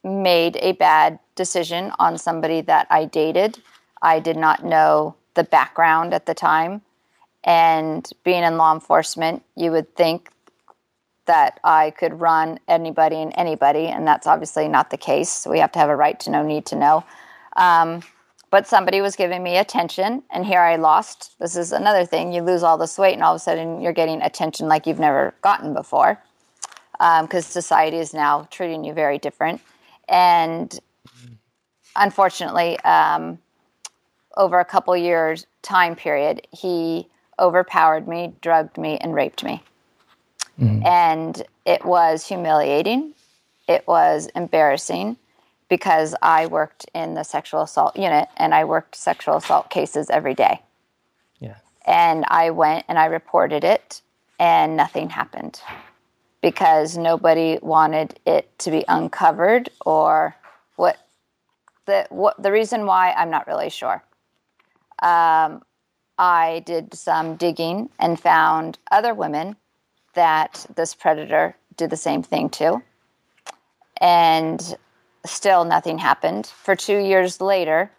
[0.02, 3.58] made a bad decision on somebody that I dated.
[4.00, 6.80] I did not know the background at the time.
[7.44, 10.30] And being in law enforcement, you would think
[11.30, 15.46] that I could run anybody and anybody, and that's obviously not the case.
[15.48, 17.04] We have to have a right to know, need to know.
[17.54, 18.02] Um,
[18.50, 21.38] but somebody was giving me attention, and here I lost.
[21.38, 22.32] This is another thing.
[22.32, 24.98] You lose all this weight, and all of a sudden you're getting attention like you've
[24.98, 26.20] never gotten before
[26.94, 29.60] because um, society is now treating you very different.
[30.08, 30.76] And
[31.94, 33.38] unfortunately, um,
[34.36, 37.06] over a couple years time period, he
[37.38, 39.62] overpowered me, drugged me, and raped me.
[40.60, 40.86] Mm-hmm.
[40.86, 43.14] And it was humiliating.
[43.66, 45.16] It was embarrassing
[45.68, 50.34] because I worked in the sexual assault unit and I worked sexual assault cases every
[50.34, 50.60] day.
[51.38, 51.56] Yeah.
[51.86, 54.02] And I went and I reported it
[54.38, 55.60] and nothing happened
[56.42, 60.34] because nobody wanted it to be uncovered or
[60.76, 60.98] what
[61.86, 64.02] the what the reason why I'm not really sure.
[65.02, 65.62] Um,
[66.18, 69.56] I did some digging and found other women
[70.20, 72.82] that this predator did the same thing to.
[74.02, 74.76] And
[75.24, 76.44] still nothing happened.
[76.46, 77.90] For two years later,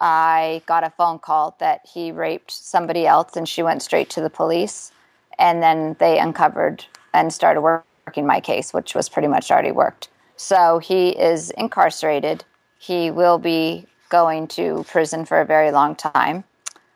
[0.00, 4.20] I got a phone call that he raped somebody else, and she went straight to
[4.20, 4.92] the police.
[5.36, 10.10] And then they uncovered and started working my case, which was pretty much already worked.
[10.36, 12.44] So he is incarcerated.
[12.78, 16.44] He will be going to prison for a very long time.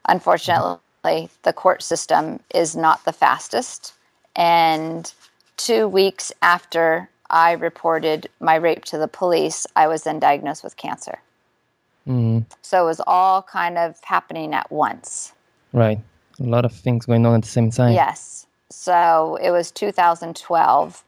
[0.09, 3.95] Unfortunately, the court system is not the fastest
[4.37, 5.13] and
[5.57, 10.77] two weeks after I reported my rape to the police, I was then diagnosed with
[10.77, 11.19] cancer.
[12.05, 15.33] hmm So it was all kind of happening at once.
[15.73, 15.99] Right.
[16.39, 17.95] A lot of things going on at the same time.
[17.95, 18.47] Yes.
[18.71, 21.03] So it was 2012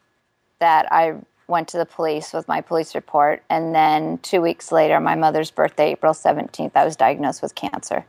[0.59, 1.14] that I
[1.47, 3.43] went to the police with my police report.
[3.49, 8.05] And then two weeks later, my mother's birthday, April 17th, I was diagnosed with cancer.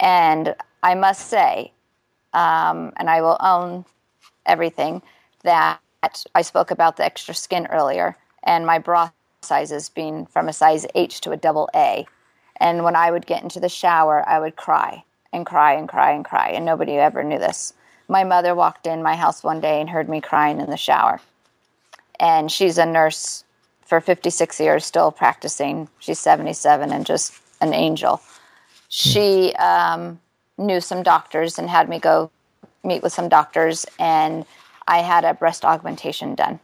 [0.00, 1.72] And I must say,
[2.32, 3.84] um, and I will own
[4.46, 5.02] everything,
[5.42, 5.80] that
[6.34, 9.10] I spoke about the extra skin earlier and my bra
[9.42, 12.06] sizes being from a size H to a double A.
[12.56, 16.12] And when I would get into the shower, I would cry and cry and cry
[16.12, 17.72] and cry, and nobody ever knew this.
[18.08, 21.20] My mother walked in my house one day and heard me crying in the shower.
[22.18, 23.44] And she's a nurse
[23.86, 25.88] for 56 years, still practicing.
[26.00, 28.20] She's 77 and just an angel.
[28.88, 30.20] She um,
[30.60, 32.30] knew some doctors and had me go
[32.84, 34.44] meet with some doctors, and
[34.86, 36.60] I had a breast augmentation done.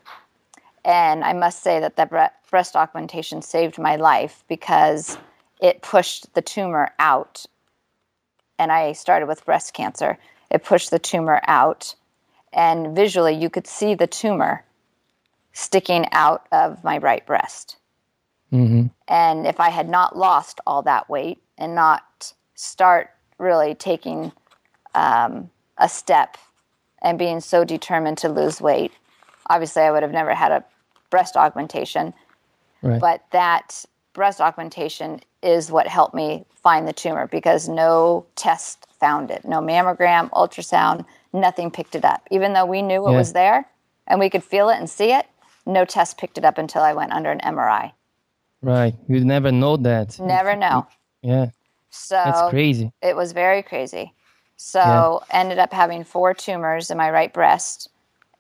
[0.85, 5.19] And I must say that the bre- breast augmentation saved my life because
[5.61, 7.47] it pushed the tumor out.
[8.59, 10.19] And I started with breast cancer.
[10.51, 11.97] It pushed the tumor out,
[12.53, 14.65] and visually, you could see the tumor
[15.53, 17.79] sticking out of my right breast.
[18.51, 24.33] hmm And if I had not lost all that weight and not start really taking
[24.95, 26.37] um, a step
[27.03, 28.93] and being so determined to lose weight,
[29.49, 30.65] obviously I would have never had a
[31.11, 32.13] breast augmentation.
[32.83, 33.01] Right.
[33.01, 39.31] But that breast augmentation is what helped me find the tumor because no test found
[39.31, 39.45] it.
[39.45, 42.27] No mammogram, ultrasound, nothing picked it up.
[42.31, 43.17] Even though we knew it Yeah.
[43.19, 43.67] was there
[44.07, 45.27] and we could feel it and see it,
[45.67, 47.93] no test picked it up until I went under an MRI.
[48.63, 48.95] Right.
[49.07, 50.19] you'd never know that.
[50.19, 50.87] Never know.
[51.23, 51.47] Yeah.
[51.97, 52.93] So That's crazy.
[53.03, 54.13] it was very crazy.
[54.57, 57.91] So ended up having four tumors in my right breast,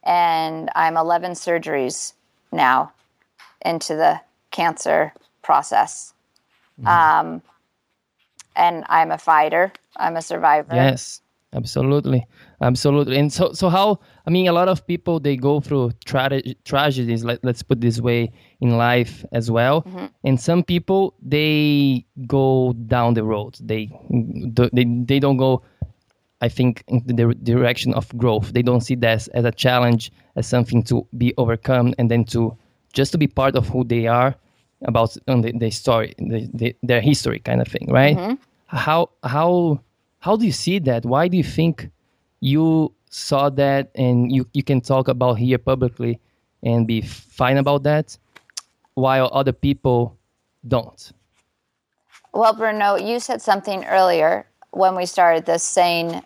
[0.03, 2.13] and I'm 11 surgeries
[2.53, 2.93] now
[3.65, 6.15] into the cancer process.
[6.81, 6.89] Mm-hmm.
[6.89, 7.43] Um,
[8.55, 9.73] and I'm a fighter.
[9.97, 10.75] I'm a survivor.
[10.75, 11.21] Yes,
[11.53, 12.27] absolutely,
[12.61, 13.19] absolutely.
[13.19, 14.01] And so, so how?
[14.27, 17.25] I mean, a lot of people they go through tra- tragedies.
[17.25, 19.83] Let, let's put this way in life as well.
[19.83, 20.07] Mm-hmm.
[20.25, 23.57] And some people they go down the road.
[23.61, 25.63] They they they don't go.
[26.43, 28.53] I think in the direction of growth.
[28.53, 32.57] They don't see that as, a challenge, as something to be overcome, and then to
[32.93, 34.35] just to be part of who they are
[34.83, 38.17] about on the, the story, the, the, their history, kind of thing, right?
[38.17, 38.35] Mm-hmm.
[38.67, 39.81] How how
[40.27, 41.07] how do you see that?
[41.07, 41.89] Why do you think
[42.41, 46.19] you saw that and you, you can talk about here publicly
[46.65, 48.19] and be fine about that,
[48.95, 50.19] while other people
[50.67, 51.13] don't?
[52.35, 56.21] Well, Bruno, you said something earlier when we started this saying,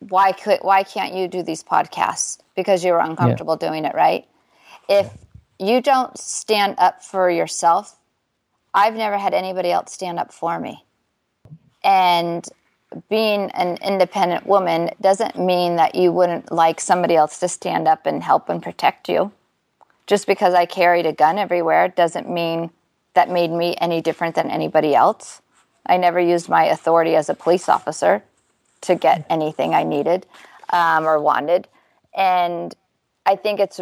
[0.00, 2.38] why could why can't you do these podcasts?
[2.54, 4.28] Because you were uncomfortable doing it, right?
[4.86, 5.10] If
[5.58, 7.96] you don't stand up for yourself,
[8.74, 10.84] I've never had anybody else stand up for me.
[11.82, 12.46] And
[13.08, 18.06] being an independent woman doesn't mean that you wouldn't like somebody else to stand up
[18.06, 19.32] and help and protect you.
[20.06, 22.70] Just because I carried a gun everywhere doesn't mean
[23.14, 25.42] that made me any different than anybody else.
[25.86, 28.22] I never used my authority as a police officer
[28.82, 30.26] to get anything I needed
[30.70, 31.68] um, or wanted.
[32.16, 32.74] And
[33.26, 33.80] I think it's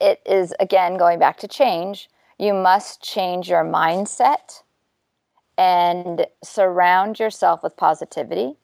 [0.00, 2.10] it is again going back to change.
[2.38, 4.62] You must change your mindset
[5.56, 8.54] and surround yourself with positivity.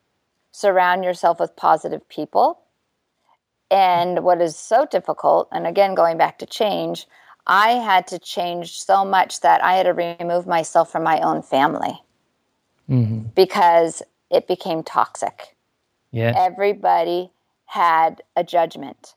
[0.52, 2.60] Surround yourself with positive people.
[3.70, 7.06] And what is so difficult, and again going back to change,
[7.46, 11.42] I had to change so much that I had to remove myself from my own
[11.42, 12.00] family
[12.86, 15.56] hmm because it became toxic.
[16.12, 16.34] Yeah.
[16.36, 17.30] Everybody
[17.66, 19.14] had a judgment.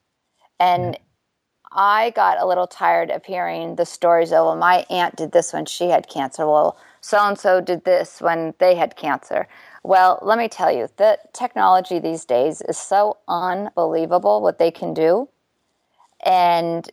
[0.60, 0.98] And
[1.72, 5.52] I got a little tired of hearing the stories of, well, my aunt did this
[5.54, 6.46] when she had cancer.
[6.48, 9.46] Well, so and so did this when they had cancer.
[9.84, 14.94] Well, let me tell you, the technology these days is so unbelievable what they can
[14.94, 15.28] do.
[16.26, 16.90] And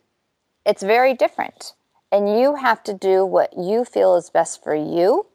[0.65, 1.75] it's very different.
[2.11, 5.27] And you have to do what you feel is best for you.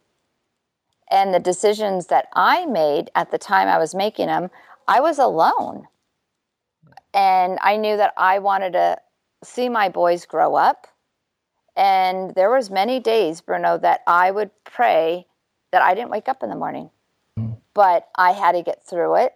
[1.10, 4.50] And the decisions that I made at the time I was making them,
[4.86, 5.88] I was alone.
[7.14, 8.98] And I knew that I wanted to
[9.42, 10.86] see my boys grow up.
[11.76, 15.26] And there was many days, Bruno, that I would pray
[15.72, 16.90] that I didn't wake up in the morning.
[17.38, 17.58] Mm.
[17.74, 19.34] But I had to get through it.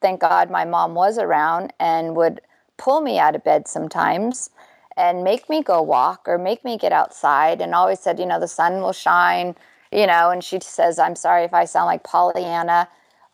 [0.00, 2.40] Thank God my mom was around and would
[2.76, 4.50] pull me out of bed sometimes
[4.96, 8.40] and make me go walk or make me get outside and always said, you know,
[8.40, 9.54] the sun will shine,
[9.90, 12.88] you know, and she says, I'm sorry if I sound like Pollyanna,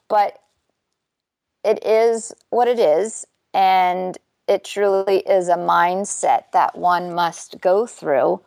[0.09, 0.41] but
[1.65, 3.27] it is what it is.
[3.55, 4.17] And
[4.49, 8.41] it truly is a mindset that one must go through.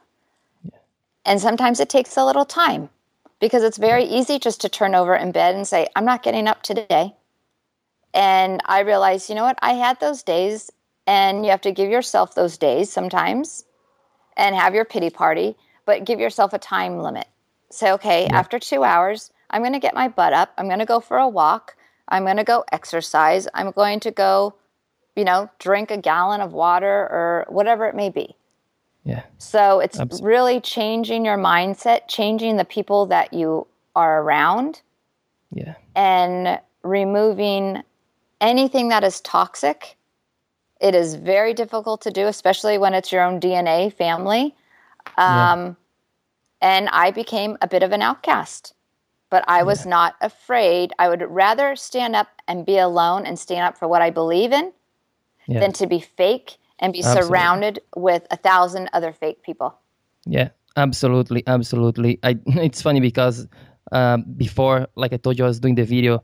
[0.64, 0.80] Yeah.
[1.26, 2.90] And sometimes it takes a little time
[3.40, 6.48] because it's very easy just to turn over in bed and say, I'm not getting
[6.48, 7.16] up today.
[8.14, 9.60] And I realized, you know what?
[9.62, 10.70] I had those days,
[11.08, 13.64] and you have to give yourself those days sometimes
[14.38, 17.28] and have your pity party, but give yourself a time limit.
[17.70, 18.38] Say, okay, yeah.
[18.38, 20.54] after two hours, I'm going to get my butt up.
[20.58, 21.76] I'm going to go for a walk.
[22.10, 23.48] I'm going to go exercise.
[23.54, 24.56] I'm going to go,
[25.16, 28.36] you know, drink a gallon of water or whatever it may be.
[29.04, 29.24] Yeah.
[29.38, 30.28] So it's Absolutely.
[30.28, 34.82] really changing your mindset, changing the people that you are around.
[35.54, 35.76] Yeah.
[35.96, 37.84] And removing
[38.40, 39.98] anything that is toxic.
[40.80, 44.56] It is very difficult to do, especially when it's your own DNA family.
[45.18, 45.74] Um, yeah.
[46.62, 48.74] And I became a bit of an outcast
[49.32, 49.90] but I was yeah.
[49.90, 50.94] not afraid.
[51.00, 54.52] I would rather stand up and be alone and stand up for what I believe
[54.52, 54.72] in
[55.52, 55.60] yeah.
[55.60, 57.28] than to be fake and be absolutely.
[57.28, 59.78] surrounded with a thousand other fake people.
[60.26, 62.20] Yeah, absolutely, absolutely.
[62.24, 63.48] I, it's funny because
[63.92, 66.24] um, before, like I told you, I was doing the video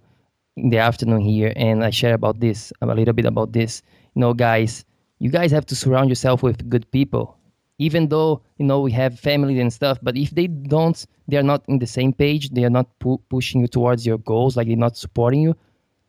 [0.56, 3.82] in the afternoon here, and I share about this a little bit about this.
[4.16, 4.86] You know, guys,
[5.20, 7.38] you guys have to surround yourself with good people
[7.80, 11.44] even though you know we have family and stuff but if they don't they are
[11.44, 14.68] not in the same page they are not pu- pushing you towards your goals like
[14.68, 15.56] they're not supporting you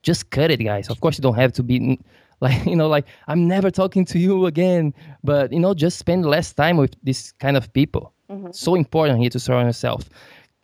[0.03, 1.99] just cut it guys of course you don't have to be
[2.47, 6.25] like you know like i'm never talking to you again but you know just spend
[6.25, 8.13] less time with this kind of people.
[8.31, 8.51] Mm-hmm.
[8.53, 10.11] so important here to surround yourself.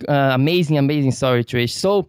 [0.07, 1.70] Uh, amazing amazing story trish.
[1.70, 2.07] So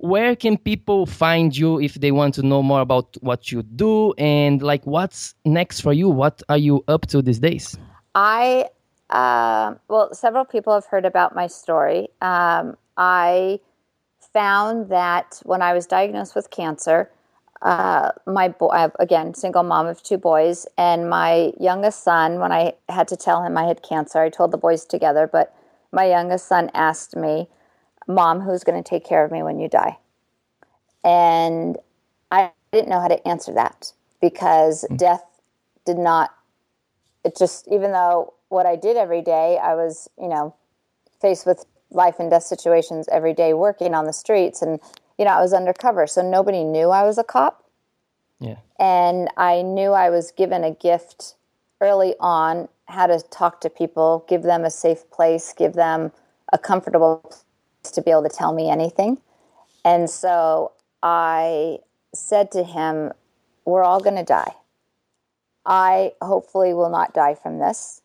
[0.00, 4.12] where can people find you if they want to know more about what you do?
[4.16, 6.08] And like what's next for you?
[6.08, 7.76] What are you up to these days?
[8.14, 8.68] I,
[9.10, 12.08] uh, well, several people have heard about my story.
[12.22, 13.60] Um, I
[14.32, 17.10] found that when I was diagnosed with cancer,
[17.62, 22.74] uh, my boy, again, single mom of two boys, and my youngest son, when I
[22.88, 25.54] had to tell him I had cancer, I told the boys together, but
[25.92, 27.48] my youngest son asked me,
[28.06, 29.98] Mom, who's going to take care of me when you die?
[31.04, 31.76] And
[32.30, 34.96] I didn't know how to answer that because mm-hmm.
[34.96, 35.24] death
[35.84, 36.30] did not
[37.24, 40.54] it just even though what I did every day, I was you know
[41.20, 44.80] faced with life and death situations every day, working on the streets, and
[45.18, 47.64] you know I was undercover, so nobody knew I was a cop.
[48.40, 51.34] Yeah, and I knew I was given a gift
[51.80, 56.12] early on how to talk to people, give them a safe place, give them
[56.52, 59.18] a comfortable place to be able to tell me anything.
[59.84, 61.78] And so I
[62.14, 63.12] said to him,
[63.64, 64.52] We're all going to die.
[65.64, 68.00] I hopefully will not die from this.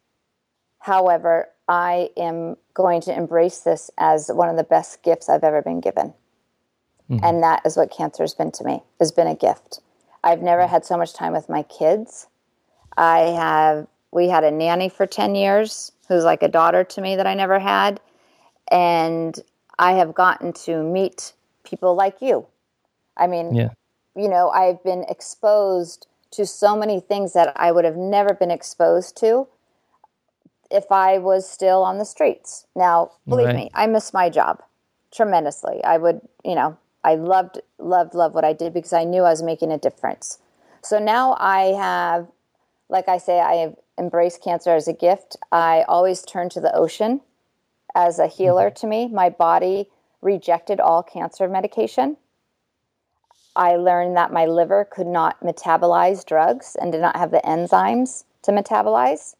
[0.79, 5.61] However, I am going to embrace this as one of the best gifts I've ever
[5.61, 6.13] been given.
[7.09, 7.23] Mm-hmm.
[7.23, 9.81] And that is what cancer has been to me, has been a gift.
[10.23, 12.27] I've never had so much time with my kids.
[12.95, 17.15] I have we had a nanny for 10 years who's like a daughter to me
[17.15, 17.99] that I never had.
[18.71, 19.37] And
[19.79, 21.33] I have gotten to meet
[21.63, 22.45] people like you.
[23.17, 23.69] I mean, yeah.
[24.15, 28.51] you know, I've been exposed to so many things that I would have never been
[28.51, 29.47] exposed to
[30.71, 32.65] if I was still on the streets.
[32.75, 33.55] Now, believe right.
[33.55, 34.63] me, I miss my job
[35.13, 35.83] tremendously.
[35.83, 39.29] I would, you know, I loved, loved, loved what I did because I knew I
[39.29, 40.39] was making a difference.
[40.81, 42.27] So now I have,
[42.89, 45.37] like I say, I have embraced cancer as a gift.
[45.51, 47.21] I always turn to the ocean
[47.95, 48.79] as a healer mm-hmm.
[48.79, 49.07] to me.
[49.07, 49.89] My body
[50.21, 52.17] rejected all cancer medication.
[53.55, 58.23] I learned that my liver could not metabolize drugs and did not have the enzymes
[58.43, 59.35] to metabolize.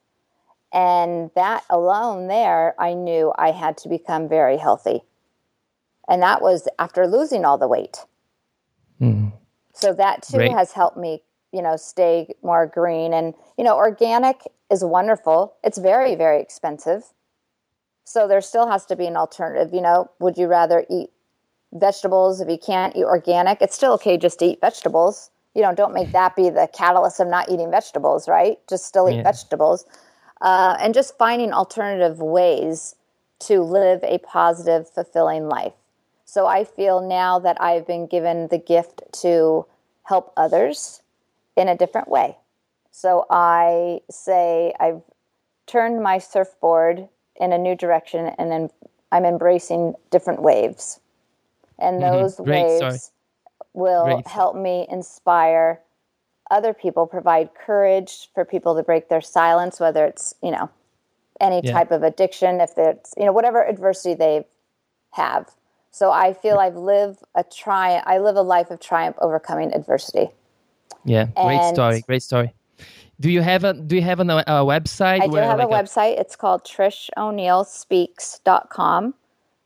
[0.72, 5.04] And that alone, there, I knew I had to become very healthy.
[6.08, 7.98] And that was after losing all the weight.
[9.02, 9.34] Mm.
[9.74, 13.14] So that too has helped me, you know, stay more green.
[13.14, 15.56] And, you know, organic is wonderful.
[15.64, 17.14] It's very, very expensive.
[18.04, 19.74] So there still has to be an alternative.
[19.74, 21.10] You know, would you rather eat
[21.74, 25.74] vegetables if you can't eat organic it's still okay just to eat vegetables you know
[25.74, 29.24] don't make that be the catalyst of not eating vegetables right just still eat yeah.
[29.24, 29.86] vegetables
[30.42, 32.96] uh, and just finding alternative ways
[33.40, 35.74] to live a positive fulfilling life
[36.34, 39.66] so i feel now that i've been given the gift to
[40.04, 41.02] help others
[41.56, 42.38] in a different way
[42.92, 45.02] so i say i've
[45.68, 48.70] turned my surfboard in a new direction and then
[49.12, 51.00] i'm embracing different waves
[51.80, 52.12] and mm-hmm.
[52.12, 52.50] those mm-hmm.
[52.50, 53.00] waves Sorry.
[53.74, 54.28] will Great.
[54.28, 55.80] help me inspire
[56.52, 60.70] other people, provide courage for people to break their silence, whether it's you know
[61.42, 61.72] any yeah.
[61.72, 64.46] type of addiction, if it's you know whatever adversity they
[65.12, 65.50] have.
[65.94, 68.04] So I feel I've lived a triumph.
[68.08, 70.30] I live a life of triumph overcoming adversity,
[71.06, 72.02] Yeah, great and story.
[72.02, 72.52] Great story.
[73.20, 75.22] Do you have a Do you have a, a website?
[75.22, 76.18] I do have like a website.
[76.18, 76.20] A...
[76.20, 79.14] It's called TrishO'NeillSpeaks.com.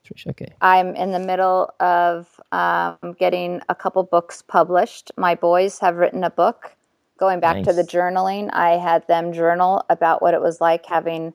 [0.05, 0.53] Trish, okay.
[0.59, 5.13] I'm in the middle of um, getting a couple books published.
[5.15, 6.75] My boys have written a book.
[7.17, 7.67] Going back nice.
[7.67, 11.33] to the journaling, I had them journal about what it was like having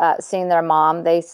[0.00, 1.02] uh, seen their mom.
[1.02, 1.24] They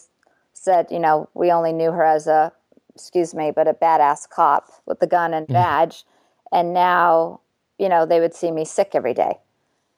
[0.54, 2.52] said, you know, we only knew her as a,
[2.94, 5.54] excuse me, but a badass cop with the gun and mm-hmm.
[5.54, 6.04] badge.
[6.52, 7.40] And now,
[7.78, 9.38] you know, they would see me sick every day.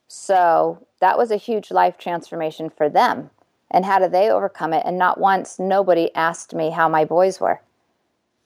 [0.07, 3.29] So that was a huge life transformation for them.
[3.71, 4.83] And how did they overcome it?
[4.85, 7.61] And not once, nobody asked me how my boys were.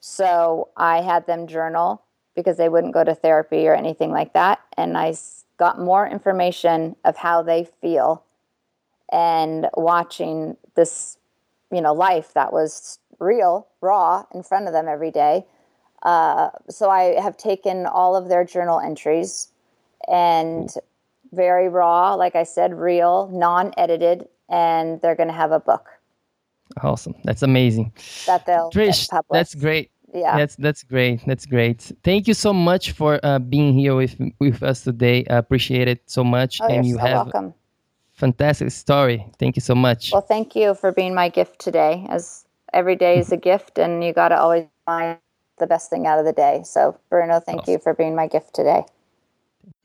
[0.00, 2.02] So I had them journal
[2.34, 4.60] because they wouldn't go to therapy or anything like that.
[4.76, 5.14] And I
[5.58, 8.24] got more information of how they feel
[9.12, 11.18] and watching this,
[11.70, 15.44] you know, life that was real, raw in front of them every day.
[16.02, 19.48] Uh, so I have taken all of their journal entries
[20.08, 20.72] and
[21.32, 25.88] very raw, like I said, real, non edited, and they're going to have a book.
[26.82, 27.14] Awesome.
[27.24, 27.92] That's amazing.
[28.26, 29.90] That they'll Trish, that's great.
[30.14, 30.36] Yeah.
[30.36, 31.20] That's that's great.
[31.26, 31.92] That's great.
[32.02, 35.24] Thank you so much for uh, being here with with us today.
[35.30, 36.60] I appreciate it so much.
[36.60, 37.54] Oh, and you so have welcome.
[38.12, 39.24] fantastic story.
[39.38, 40.10] Thank you so much.
[40.12, 42.06] Well, thank you for being my gift today.
[42.08, 43.42] As every day is a mm-hmm.
[43.42, 45.18] gift, and you got to always find
[45.58, 46.62] the best thing out of the day.
[46.64, 47.72] So, Bruno, thank awesome.
[47.72, 48.84] you for being my gift today.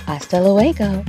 [0.06, 1.04] Hasta luego!